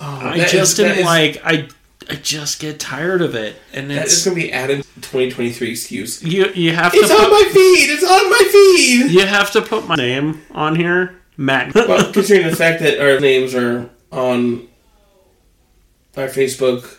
[0.00, 1.68] I that just is- didn't is- like I
[2.10, 5.70] I just get tired of it, and That is it's going to be added 2023
[5.70, 6.22] excuse.
[6.22, 6.46] you.
[6.54, 7.90] You have to It's on put, my feed.
[7.90, 9.10] It's on my feed.
[9.10, 11.74] you have to put my name on here, Matt.
[11.74, 14.68] Well, considering the fact that our names are on
[16.16, 16.96] our Facebook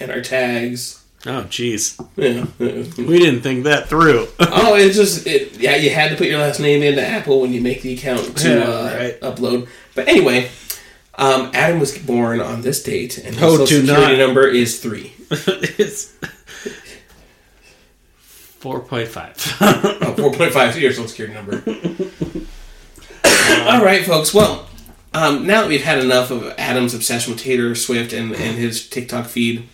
[0.00, 1.04] and our tags.
[1.26, 2.46] oh, jeez, Yeah.
[2.58, 4.26] we didn't think that through.
[4.40, 5.76] oh, it's just it, yeah.
[5.76, 8.48] You had to put your last name into Apple when you make the account to
[8.48, 9.20] Yeah, uh, right.
[9.20, 9.68] upload.
[9.94, 10.50] But anyway,
[11.18, 14.26] um, Adam was born on this date, and his Oh, social security not.
[14.26, 15.12] number is three.
[15.30, 16.14] it's
[18.58, 19.34] four point five.
[20.08, 21.62] Oh, 4.5 is your social security number.
[23.70, 24.34] All right, folks.
[24.34, 24.68] Well,
[25.14, 28.88] um, now that we've had enough of Adam's obsession with Taylor Swift and, and his
[28.88, 29.68] TikTok feed,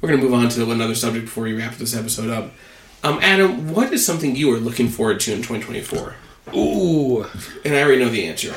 [0.00, 2.52] we're going to move on to another subject before we wrap this episode up.
[3.04, 6.14] Um, Adam, what is something you are looking forward to in 2024?
[6.54, 7.24] Ooh.
[7.64, 8.54] And I already know the answer.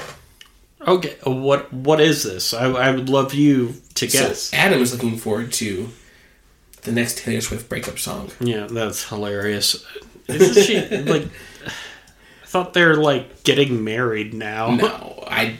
[0.88, 2.54] Okay, what what is this?
[2.54, 4.44] I, I would love you to guess.
[4.44, 5.90] So Adam is looking forward to
[6.84, 8.32] the next Taylor Swift breakup song.
[8.40, 9.86] yeah, that's hilarious.
[10.28, 11.26] Isn't she like?
[11.66, 14.72] I thought they're like getting married now.
[14.76, 15.58] No, I.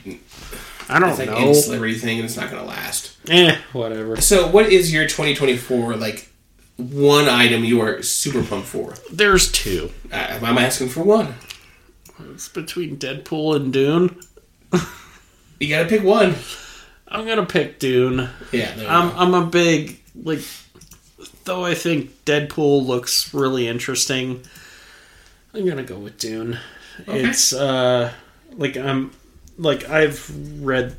[0.92, 1.54] I don't It's like know.
[1.54, 3.16] celebrity thing, and it's not going to last.
[3.30, 4.20] Eh, whatever.
[4.22, 6.32] So, what is your 2024 like
[6.78, 8.96] one item you are super pumped for?
[9.12, 9.92] There's two.
[10.12, 11.36] Uh, I'm asking for one.
[12.32, 14.20] It's between Deadpool and Dune.
[15.60, 16.36] You got to pick one.
[17.12, 18.30] I'm gonna pick Dune.
[18.52, 19.12] Yeah, I'm.
[19.18, 20.42] I'm a big like.
[21.44, 24.44] Though I think Deadpool looks really interesting,
[25.54, 26.60] I'm gonna go with Dune.
[27.02, 27.26] Okay.
[27.26, 28.14] It's uh
[28.52, 29.12] like I'm
[29.58, 30.96] like I've read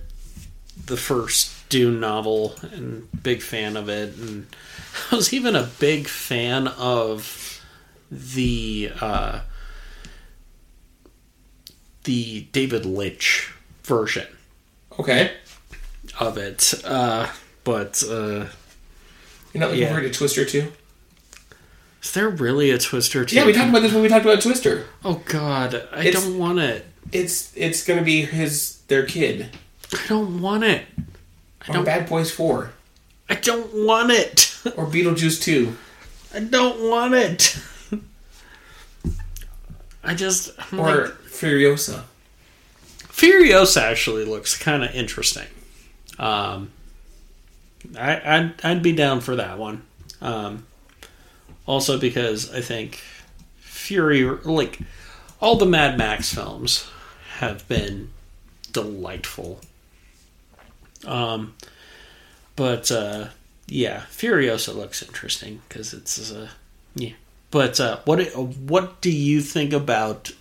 [0.87, 4.49] the first Dune novel and big fan of it, and
[5.13, 7.65] I was even a big fan of
[8.11, 9.41] the uh,
[12.03, 14.27] the David Lynch version
[14.99, 15.33] okay.
[16.19, 16.75] of it.
[16.85, 17.29] Uh,
[17.65, 18.47] but uh,
[19.53, 19.89] You're not looking Yeah.
[19.89, 20.73] forward to Twister too?
[22.03, 23.25] is there really a Twister?
[23.27, 23.37] Too?
[23.37, 24.87] Yeah, we talked about this when we talked about Twister.
[25.05, 26.87] Oh God, I It's- don't want it.
[27.13, 29.49] It's it's going to be his their kid
[29.93, 30.87] I don't want it.
[31.67, 31.85] I or don't.
[31.85, 32.71] Bad Boys Four
[33.29, 34.55] I don't want it.
[34.77, 35.77] or Beetlejuice Two.
[36.35, 37.59] I don't want it.
[40.05, 42.05] I just I'm or like, Furiosa.
[43.21, 45.47] Furiosa actually looks kind of interesting.
[46.19, 46.71] Um,
[47.99, 49.83] I I'd, I'd be down for that one.
[50.23, 50.67] Um,
[51.67, 53.03] also because I think
[53.59, 54.79] Fury like
[55.39, 56.89] all the Mad Max films
[57.39, 58.11] have been
[58.73, 59.61] delightful.
[61.07, 61.55] Um,
[62.57, 63.29] but uh,
[63.67, 66.49] yeah, Furiosa looks interesting because it's uh,
[66.95, 67.13] yeah.
[67.51, 70.33] But uh, what what do you think about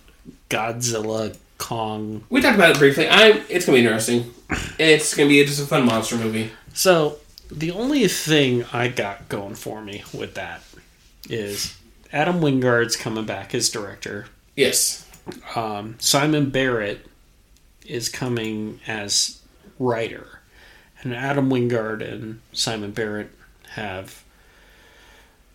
[0.48, 2.24] Godzilla Kong?
[2.30, 3.08] We talked about it briefly.
[3.08, 4.34] I it's going to be interesting.
[4.78, 6.50] It's going to be just a fun monster movie.
[6.74, 7.18] So
[7.50, 10.62] the only thing I got going for me with that
[11.28, 11.76] is
[12.12, 14.26] Adam Wingard's coming back as director.
[14.56, 15.06] Yes.
[15.54, 17.06] Um, Simon Barrett
[17.86, 19.40] is coming as
[19.78, 20.40] writer,
[21.02, 23.30] and Adam Wingard and Simon Barrett
[23.72, 24.24] have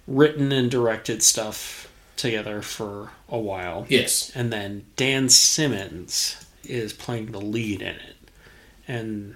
[0.07, 3.86] written and directed stuff together for a while.
[3.89, 4.32] Yes.
[4.36, 8.15] And then Dan Stevens is playing the lead in it.
[8.88, 9.36] And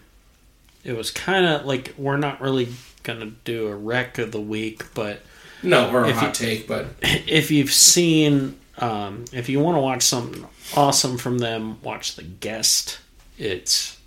[0.83, 2.69] it was kind of like we're not really
[3.03, 5.21] going to do a rec of the week, but
[5.63, 9.81] No, or a hot you- take, but if you've seen, um, if you want to
[9.81, 12.99] watch something awesome from them, watch The Guest.
[13.37, 13.97] It's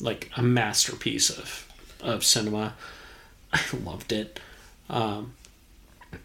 [0.00, 1.64] like a masterpiece of
[2.00, 2.74] of cinema.
[3.52, 4.38] I loved it.
[4.90, 5.34] Um,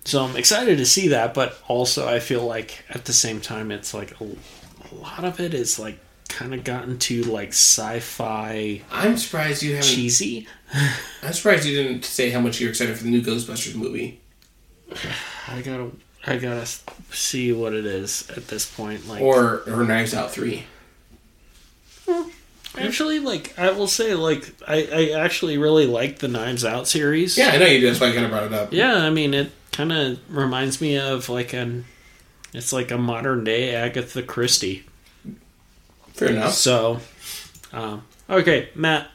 [0.05, 3.71] so I'm excited to see that, but also I feel like at the same time
[3.71, 8.81] it's like a, a lot of it is like kind of gotten to like sci-fi
[8.91, 9.87] I'm surprised you haven't.
[9.89, 10.47] cheesy.
[11.23, 14.19] I'm surprised you didn't say how much you're excited for the new Ghostbusters movie.
[15.47, 15.91] I gotta
[16.25, 16.65] I gotta
[17.11, 19.07] see what it is at this point.
[19.07, 20.65] Like Or or Knives Out three.
[22.07, 22.29] Hmm.
[22.77, 27.37] Actually, like I will say, like I, I actually really like the Knives Out series.
[27.37, 27.87] Yeah, I know you do.
[27.87, 28.73] That's why I kind of brought it up.
[28.73, 28.95] yeah.
[28.97, 31.85] I mean, it kind of reminds me of like an,
[32.53, 34.85] it's like a modern day Agatha Christie.
[36.13, 36.53] Fair enough.
[36.53, 36.99] So,
[37.71, 39.07] um, okay, Matt,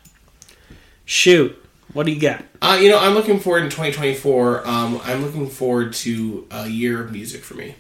[1.04, 1.56] shoot,
[1.92, 2.44] what do you got?
[2.61, 4.66] Uh, you know, I'm looking forward in 2024.
[4.66, 7.74] Um, I'm looking forward to a year of music for me.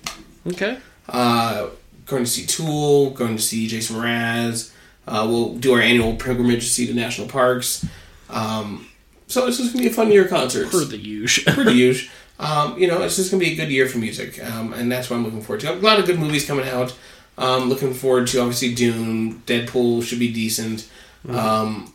[0.46, 1.68] Okay, Uh,
[2.06, 4.72] going to see Tool, going to see Jason Mraz.
[5.08, 7.84] Uh, we'll do our annual pilgrimage to see the national parks.
[8.30, 8.86] Um,
[9.26, 10.70] so this is going to be a fun year of concerts.
[10.70, 11.52] for the usual.
[11.54, 12.10] Pretty huge.
[12.38, 14.92] Um, you know, it's just going to be a good year for music, um, and
[14.92, 15.72] that's what I'm looking forward to.
[15.72, 16.96] A lot of good movies coming out.
[17.36, 20.88] Um, looking forward to obviously Dune, Deadpool should be decent.
[21.28, 21.92] Um,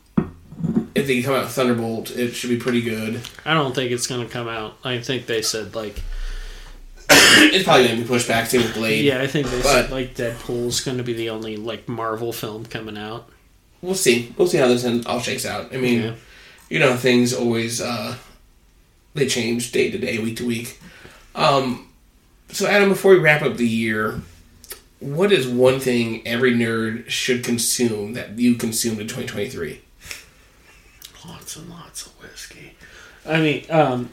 [0.95, 3.21] if they come out with Thunderbolt, it should be pretty good.
[3.45, 4.77] I don't think it's going to come out.
[4.83, 6.01] I think they said like
[7.53, 8.47] It's probably going to be pushed back.
[8.49, 9.03] to with Blade.
[9.05, 12.31] yeah, I think they But- said like Deadpool's going to be the only like Marvel
[12.33, 13.29] film coming out.
[13.81, 14.33] We'll see.
[14.37, 15.73] We'll see how this all shakes out.
[15.73, 16.13] I mean, Yeah.
[16.69, 18.15] you know, things always uh,
[19.13, 20.79] they change day to day, week to week.
[21.35, 21.89] Um,
[22.51, 24.21] so, Adam, before we wrap up the year,
[24.99, 29.81] what is one thing every nerd should consume that you consumed in 2023?
[31.27, 32.75] Lots and lots of whiskey.
[33.25, 34.09] I mean, um,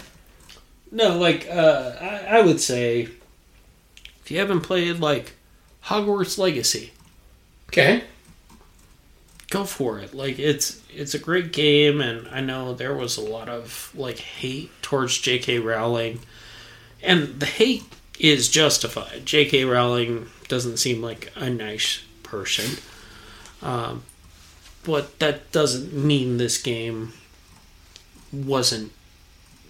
[0.90, 3.08] no, like uh, I, I would say
[4.22, 5.34] if you haven't played like
[5.84, 6.92] Hogwarts Legacy,
[7.68, 8.02] Okay.
[9.50, 10.12] go for it.
[10.14, 14.18] Like it's it's a great game, and I know there was a lot of like
[14.18, 15.58] hate towards J.K.
[15.58, 16.20] Rowling,
[17.02, 17.84] and the hate
[18.18, 19.24] is justified.
[19.24, 19.64] J.K.
[19.64, 22.78] Rowling doesn't seem like a nice person,
[23.62, 24.02] um,
[24.84, 27.12] but that doesn't mean this game
[28.32, 28.92] wasn't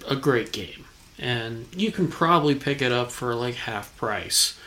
[0.08, 0.84] a great game,
[1.20, 4.58] and you can probably pick it up for like half price.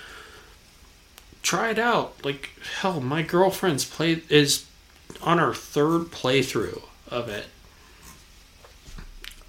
[1.42, 2.24] Try it out.
[2.24, 4.66] Like hell, my girlfriend's play is
[5.22, 7.46] on our third playthrough of it.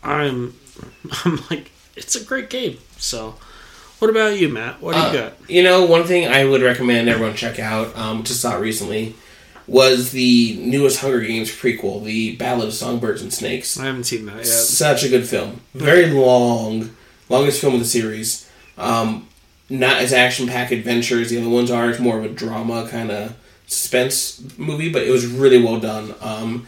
[0.02, 0.54] I'm
[1.24, 2.78] I'm like it's a great game.
[2.98, 3.36] So
[4.00, 4.82] what about you, Matt?
[4.82, 5.50] What do you Uh, got?
[5.50, 9.14] You know, one thing I would recommend everyone check out, um, just saw it recently,
[9.66, 13.78] was the newest Hunger Games prequel, The Ballad of Songbirds and Snakes.
[13.78, 14.46] I haven't seen that yet.
[14.46, 15.60] Such a good film.
[15.72, 16.94] Very long,
[17.28, 18.50] longest film of the series.
[18.76, 19.28] Um,
[19.70, 21.88] not as action packed adventure as the other ones are.
[21.88, 23.36] It's more of a drama kind of
[23.66, 26.14] suspense movie, but it was really well done.
[26.20, 26.66] Um,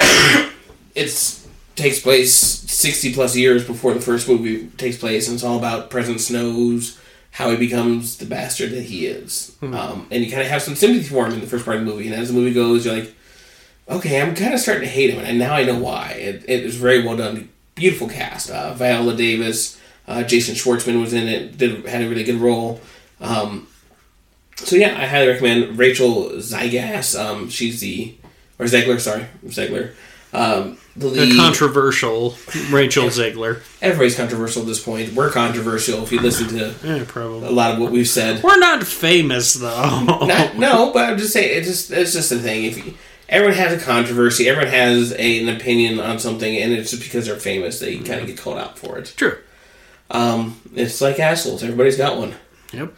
[0.94, 1.46] it's
[1.76, 5.90] takes place sixty plus years before the first movie takes place, and it's all about
[5.90, 6.98] President Snow's
[7.32, 9.56] how he becomes the bastard that he is.
[9.62, 11.84] Um, and you kind of have some sympathy for him in the first part of
[11.84, 13.14] the movie, and as the movie goes, you're like,
[13.88, 16.12] okay, I'm kind of starting to hate him, and now I know why.
[16.12, 17.48] It, it was very well done.
[17.74, 18.50] Beautiful cast.
[18.50, 21.56] Uh, Viola Davis, uh, Jason Schwartzman was in it.
[21.56, 22.80] Did had a really good role.
[23.20, 23.66] Um,
[24.56, 27.18] so yeah, I highly recommend Rachel Zygas.
[27.18, 28.14] Um, she's the
[28.58, 29.94] or Zegler, sorry, Zegler.
[30.32, 31.36] Um, the lead.
[31.36, 32.34] controversial
[32.70, 33.62] Rachel Zegler.
[33.80, 35.12] Everybody's controversial at this point.
[35.14, 38.42] We're controversial if you listen to Yeah, a lot of what we've said.
[38.42, 40.04] We're not famous though.
[40.04, 42.64] Not, no, but I'm just saying it's just it's just a thing.
[42.64, 42.94] If you,
[43.28, 47.26] everyone has a controversy, everyone has a, an opinion on something, and it's just because
[47.26, 49.12] they're famous, they kind of get called out for it.
[49.16, 49.38] True.
[50.10, 51.62] Um, it's like assholes.
[51.62, 52.34] Everybody's got one.
[52.72, 52.94] Yep.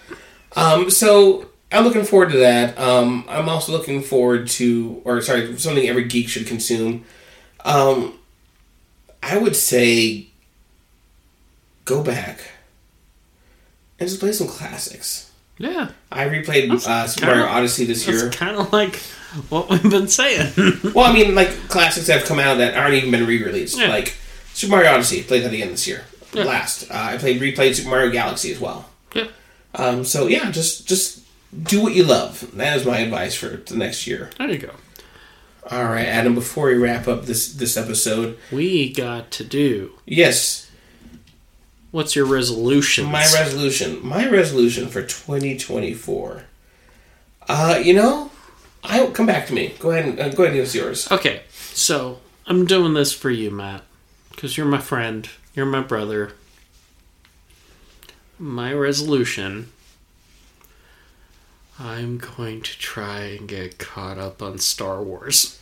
[0.57, 2.79] Um, so I'm looking forward to that.
[2.79, 7.05] Um, I'm also looking forward to, or sorry, something every geek should consume.
[7.65, 8.19] Um,
[9.23, 10.27] I would say
[11.85, 12.41] go back
[13.99, 15.31] and just play some classics.
[15.59, 15.91] Yeah.
[16.11, 18.31] I replayed uh, Super Mario Odyssey this year.
[18.31, 18.97] Kind of like
[19.49, 20.53] what we've been saying.
[20.95, 23.79] Well, I mean, like classics that have come out that aren't even been re-released.
[23.79, 23.89] Yeah.
[23.89, 24.17] Like
[24.53, 26.05] Super Mario Odyssey, played that again this year.
[26.33, 26.45] Yeah.
[26.45, 28.89] Last, uh, I played replayed Super Mario Galaxy as well.
[29.15, 29.27] yeah.
[29.77, 31.23] Um, so yeah, just just
[31.65, 32.49] do what you love.
[32.57, 34.31] That is my advice for the next year.
[34.39, 34.71] There you go.
[35.71, 36.35] All right, Adam.
[36.35, 39.93] Before we wrap up this this episode, We got to do.
[40.07, 40.71] yes,
[41.91, 43.07] What's your resolution?
[43.07, 44.05] my resolution.
[44.07, 46.43] My resolution for 2024.
[47.49, 48.31] Uh, you know,
[48.83, 49.75] I come back to me.
[49.79, 51.11] Go ahead and uh, go ahead and give us yours.
[51.11, 53.83] Okay, so I'm doing this for you, Matt,
[54.31, 56.33] because you're my friend, you're my brother.
[58.39, 59.71] My resolution
[61.79, 65.59] I'm going to try and get caught up on Star Wars.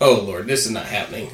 [0.00, 1.30] Oh Lord, this is not happening.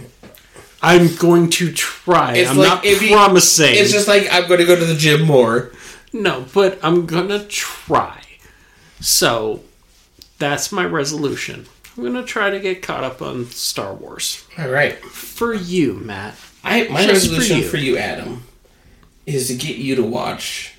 [0.83, 2.37] I'm going to try.
[2.37, 3.75] It's I'm like not if you- promising.
[3.75, 5.73] It's just like I'm going to go to the gym more.
[6.13, 8.21] no, but I'm going to try.
[9.01, 9.63] So
[10.39, 11.67] that's my resolution.
[11.97, 14.47] I'm going to try to get caught up on Star Wars.
[14.59, 14.97] All right.
[15.05, 16.35] For you, Matt.
[16.65, 17.65] I my Just for resolution you.
[17.65, 17.99] for you.
[17.99, 18.45] Adam,
[19.27, 20.75] is to get you to watch.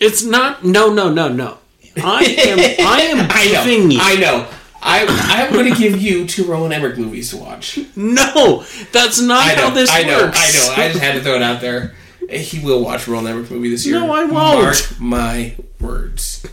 [0.00, 0.64] It's not.
[0.64, 1.58] No, no, no, no.
[1.96, 2.58] I am.
[2.86, 3.64] I am I know.
[3.64, 3.98] giving you.
[4.00, 4.48] I know.
[4.84, 5.06] I
[5.46, 7.78] I'm going to give you two Roland Emmerich movies to watch.
[7.94, 9.68] no, that's not I know.
[9.68, 10.24] how this I know.
[10.24, 10.38] works.
[10.38, 10.82] I know.
[10.82, 11.94] I just had to throw it out there.
[12.28, 14.00] He will watch Roland Emmerich movie this year.
[14.00, 14.32] No, I won't.
[14.64, 16.44] Mark my words.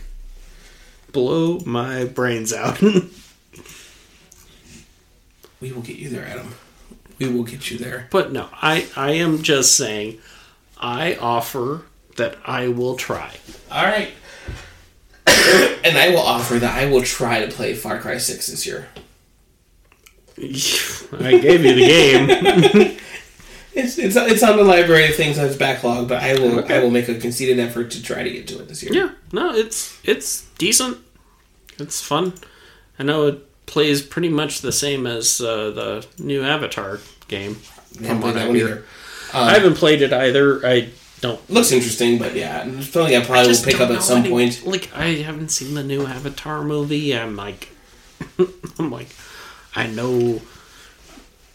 [1.12, 2.80] Blow my brains out.
[5.60, 6.54] We will get you there, Adam.
[7.18, 8.08] We will get you there.
[8.10, 8.86] but no, I.
[8.96, 10.18] I am just saying.
[10.78, 11.82] I offer
[12.16, 13.34] that I will try.
[13.70, 14.10] All right.
[15.84, 18.88] and I will offer that I will try to play Far Cry Six this year.
[20.38, 22.96] I gave you the game.
[23.72, 26.90] It's it's it's on the library of things that's backlog, but I will I will
[26.90, 28.92] make a conceited effort to try to get to it this year.
[28.92, 30.98] yeah, no, it's it's decent.
[31.78, 32.32] It's fun.
[32.98, 37.58] I know it plays pretty much the same as uh, the new Avatar game.
[38.02, 38.66] Haven't played that I one hear.
[38.66, 38.84] either.
[39.34, 40.66] I haven't played it either.
[40.66, 40.88] I
[41.20, 41.50] don't.
[41.50, 44.66] Looks interesting, but yeah, something I probably will pick up at some any- point.
[44.66, 47.14] Like I haven't seen the new Avatar movie.
[47.16, 47.68] I'm like,
[48.78, 49.08] I'm like,
[49.74, 50.40] I know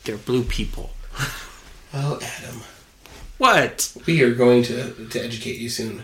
[0.03, 0.91] they're blue people.
[1.93, 2.61] Well, Adam,
[3.37, 3.95] What?
[4.05, 6.03] we are going to to educate you soon.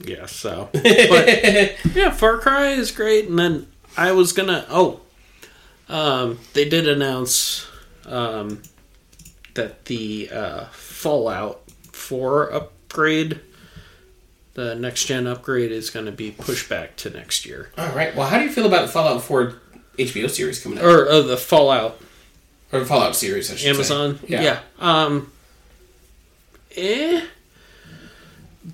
[0.00, 0.26] Yeah.
[0.26, 0.84] So, but
[1.94, 3.28] yeah, Far Cry is great.
[3.28, 3.66] And then
[3.96, 4.66] I was gonna.
[4.68, 5.00] Oh,
[5.88, 7.66] um, they did announce
[8.04, 8.62] um,
[9.54, 11.62] that the uh, Fallout
[11.96, 13.40] Four upgrade,
[14.54, 17.70] the next gen upgrade, is going to be pushed back to next year.
[17.76, 18.14] All right.
[18.14, 19.54] Well, how do you feel about the Fallout 4
[19.98, 20.84] HBO series coming out?
[20.84, 22.00] Or uh, the Fallout
[22.72, 24.18] Or Fallout series, I should Amazon.
[24.20, 24.26] say.
[24.28, 24.60] Yeah.
[24.78, 25.32] Um.
[26.76, 27.24] Eh.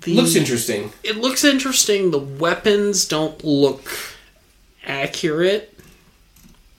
[0.01, 0.91] The, Looks interesting.
[1.03, 2.11] it looks interesting.
[2.11, 3.89] The weapons don't look
[4.85, 5.77] accurate,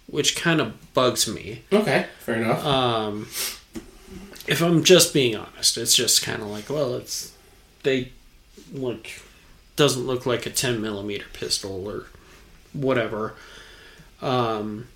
[0.09, 1.63] which kind of bugs me.
[1.73, 2.65] Okay, fair enough.
[2.67, 3.29] Um,
[4.47, 7.33] if I'm just being honest, it's just kind of like, well, it's
[7.83, 8.11] they
[8.73, 9.07] look
[9.77, 12.07] doesn't look like a 10 millimeter pistol or
[12.73, 13.35] whatever.
[14.23, 14.87] Um,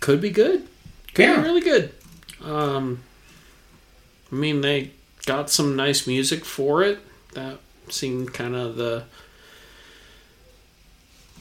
[0.00, 0.66] could be good.
[1.14, 1.36] Could Yeah.
[1.36, 1.92] be really good.
[2.42, 3.02] Um,
[4.30, 4.92] I mean, they
[5.26, 7.00] got some nice music for it.
[7.32, 7.58] That
[7.88, 9.04] seemed kind of the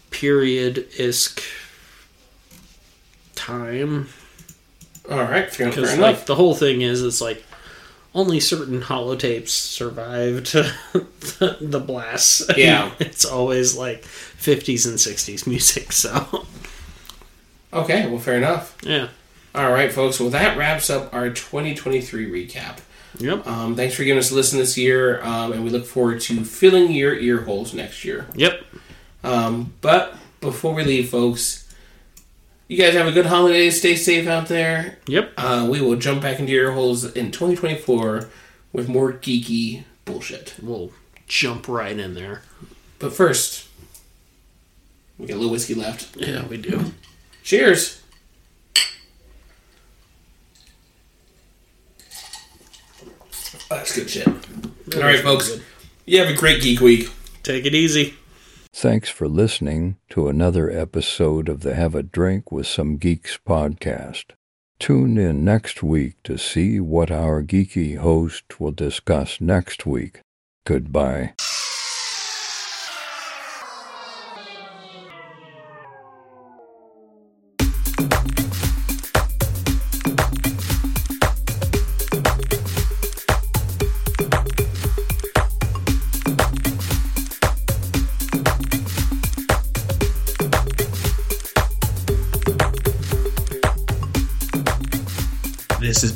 [0.09, 1.41] period isk
[3.35, 4.09] time
[5.09, 7.43] All right, because like the whole thing is it's like
[8.15, 12.43] only certain holotapes survived the, the blasts.
[12.57, 12.91] Yeah.
[12.99, 15.91] it's always like 50s and 60s music.
[15.93, 16.45] So
[17.73, 18.75] okay, well, fair enough.
[18.83, 19.09] yeah,
[19.55, 20.19] All right, folks.
[20.19, 22.79] Well, that wraps up our 2023 recap.
[23.19, 26.21] yep, Um, thanks for giving us a listen this year, um, and we look forward
[26.21, 28.27] to filling your ear holes next year.
[28.35, 28.61] yep.
[29.23, 31.66] Um, but before we leave, folks,
[32.67, 33.69] you guys have a good holiday.
[33.69, 34.97] Stay safe out there.
[35.07, 35.33] Yep.
[35.37, 38.29] Uh, we will jump back into your holes in 2024
[38.73, 40.53] with more geeky bullshit.
[40.61, 40.91] We'll
[41.27, 42.41] jump right in there.
[42.99, 43.67] But first,
[45.17, 46.15] we got a little whiskey left.
[46.17, 46.93] Yeah, we do.
[47.43, 48.01] Cheers.
[53.69, 54.27] That's good shit.
[54.27, 55.59] All right, folks.
[56.05, 57.09] You have a great geek week.
[57.43, 58.15] Take it easy.
[58.79, 64.25] Thanks for listening to another episode of the Have a Drink with Some Geeks podcast.
[64.77, 70.19] Tune in next week to see what our geeky host will discuss next week.
[70.63, 71.33] Goodbye.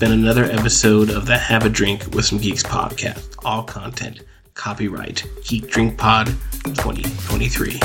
[0.01, 3.35] been another episode of the Have a Drink with Some Geeks podcast.
[3.45, 4.21] All content,
[4.55, 6.25] copyright, Geek Drink Pod
[6.63, 7.79] 2023.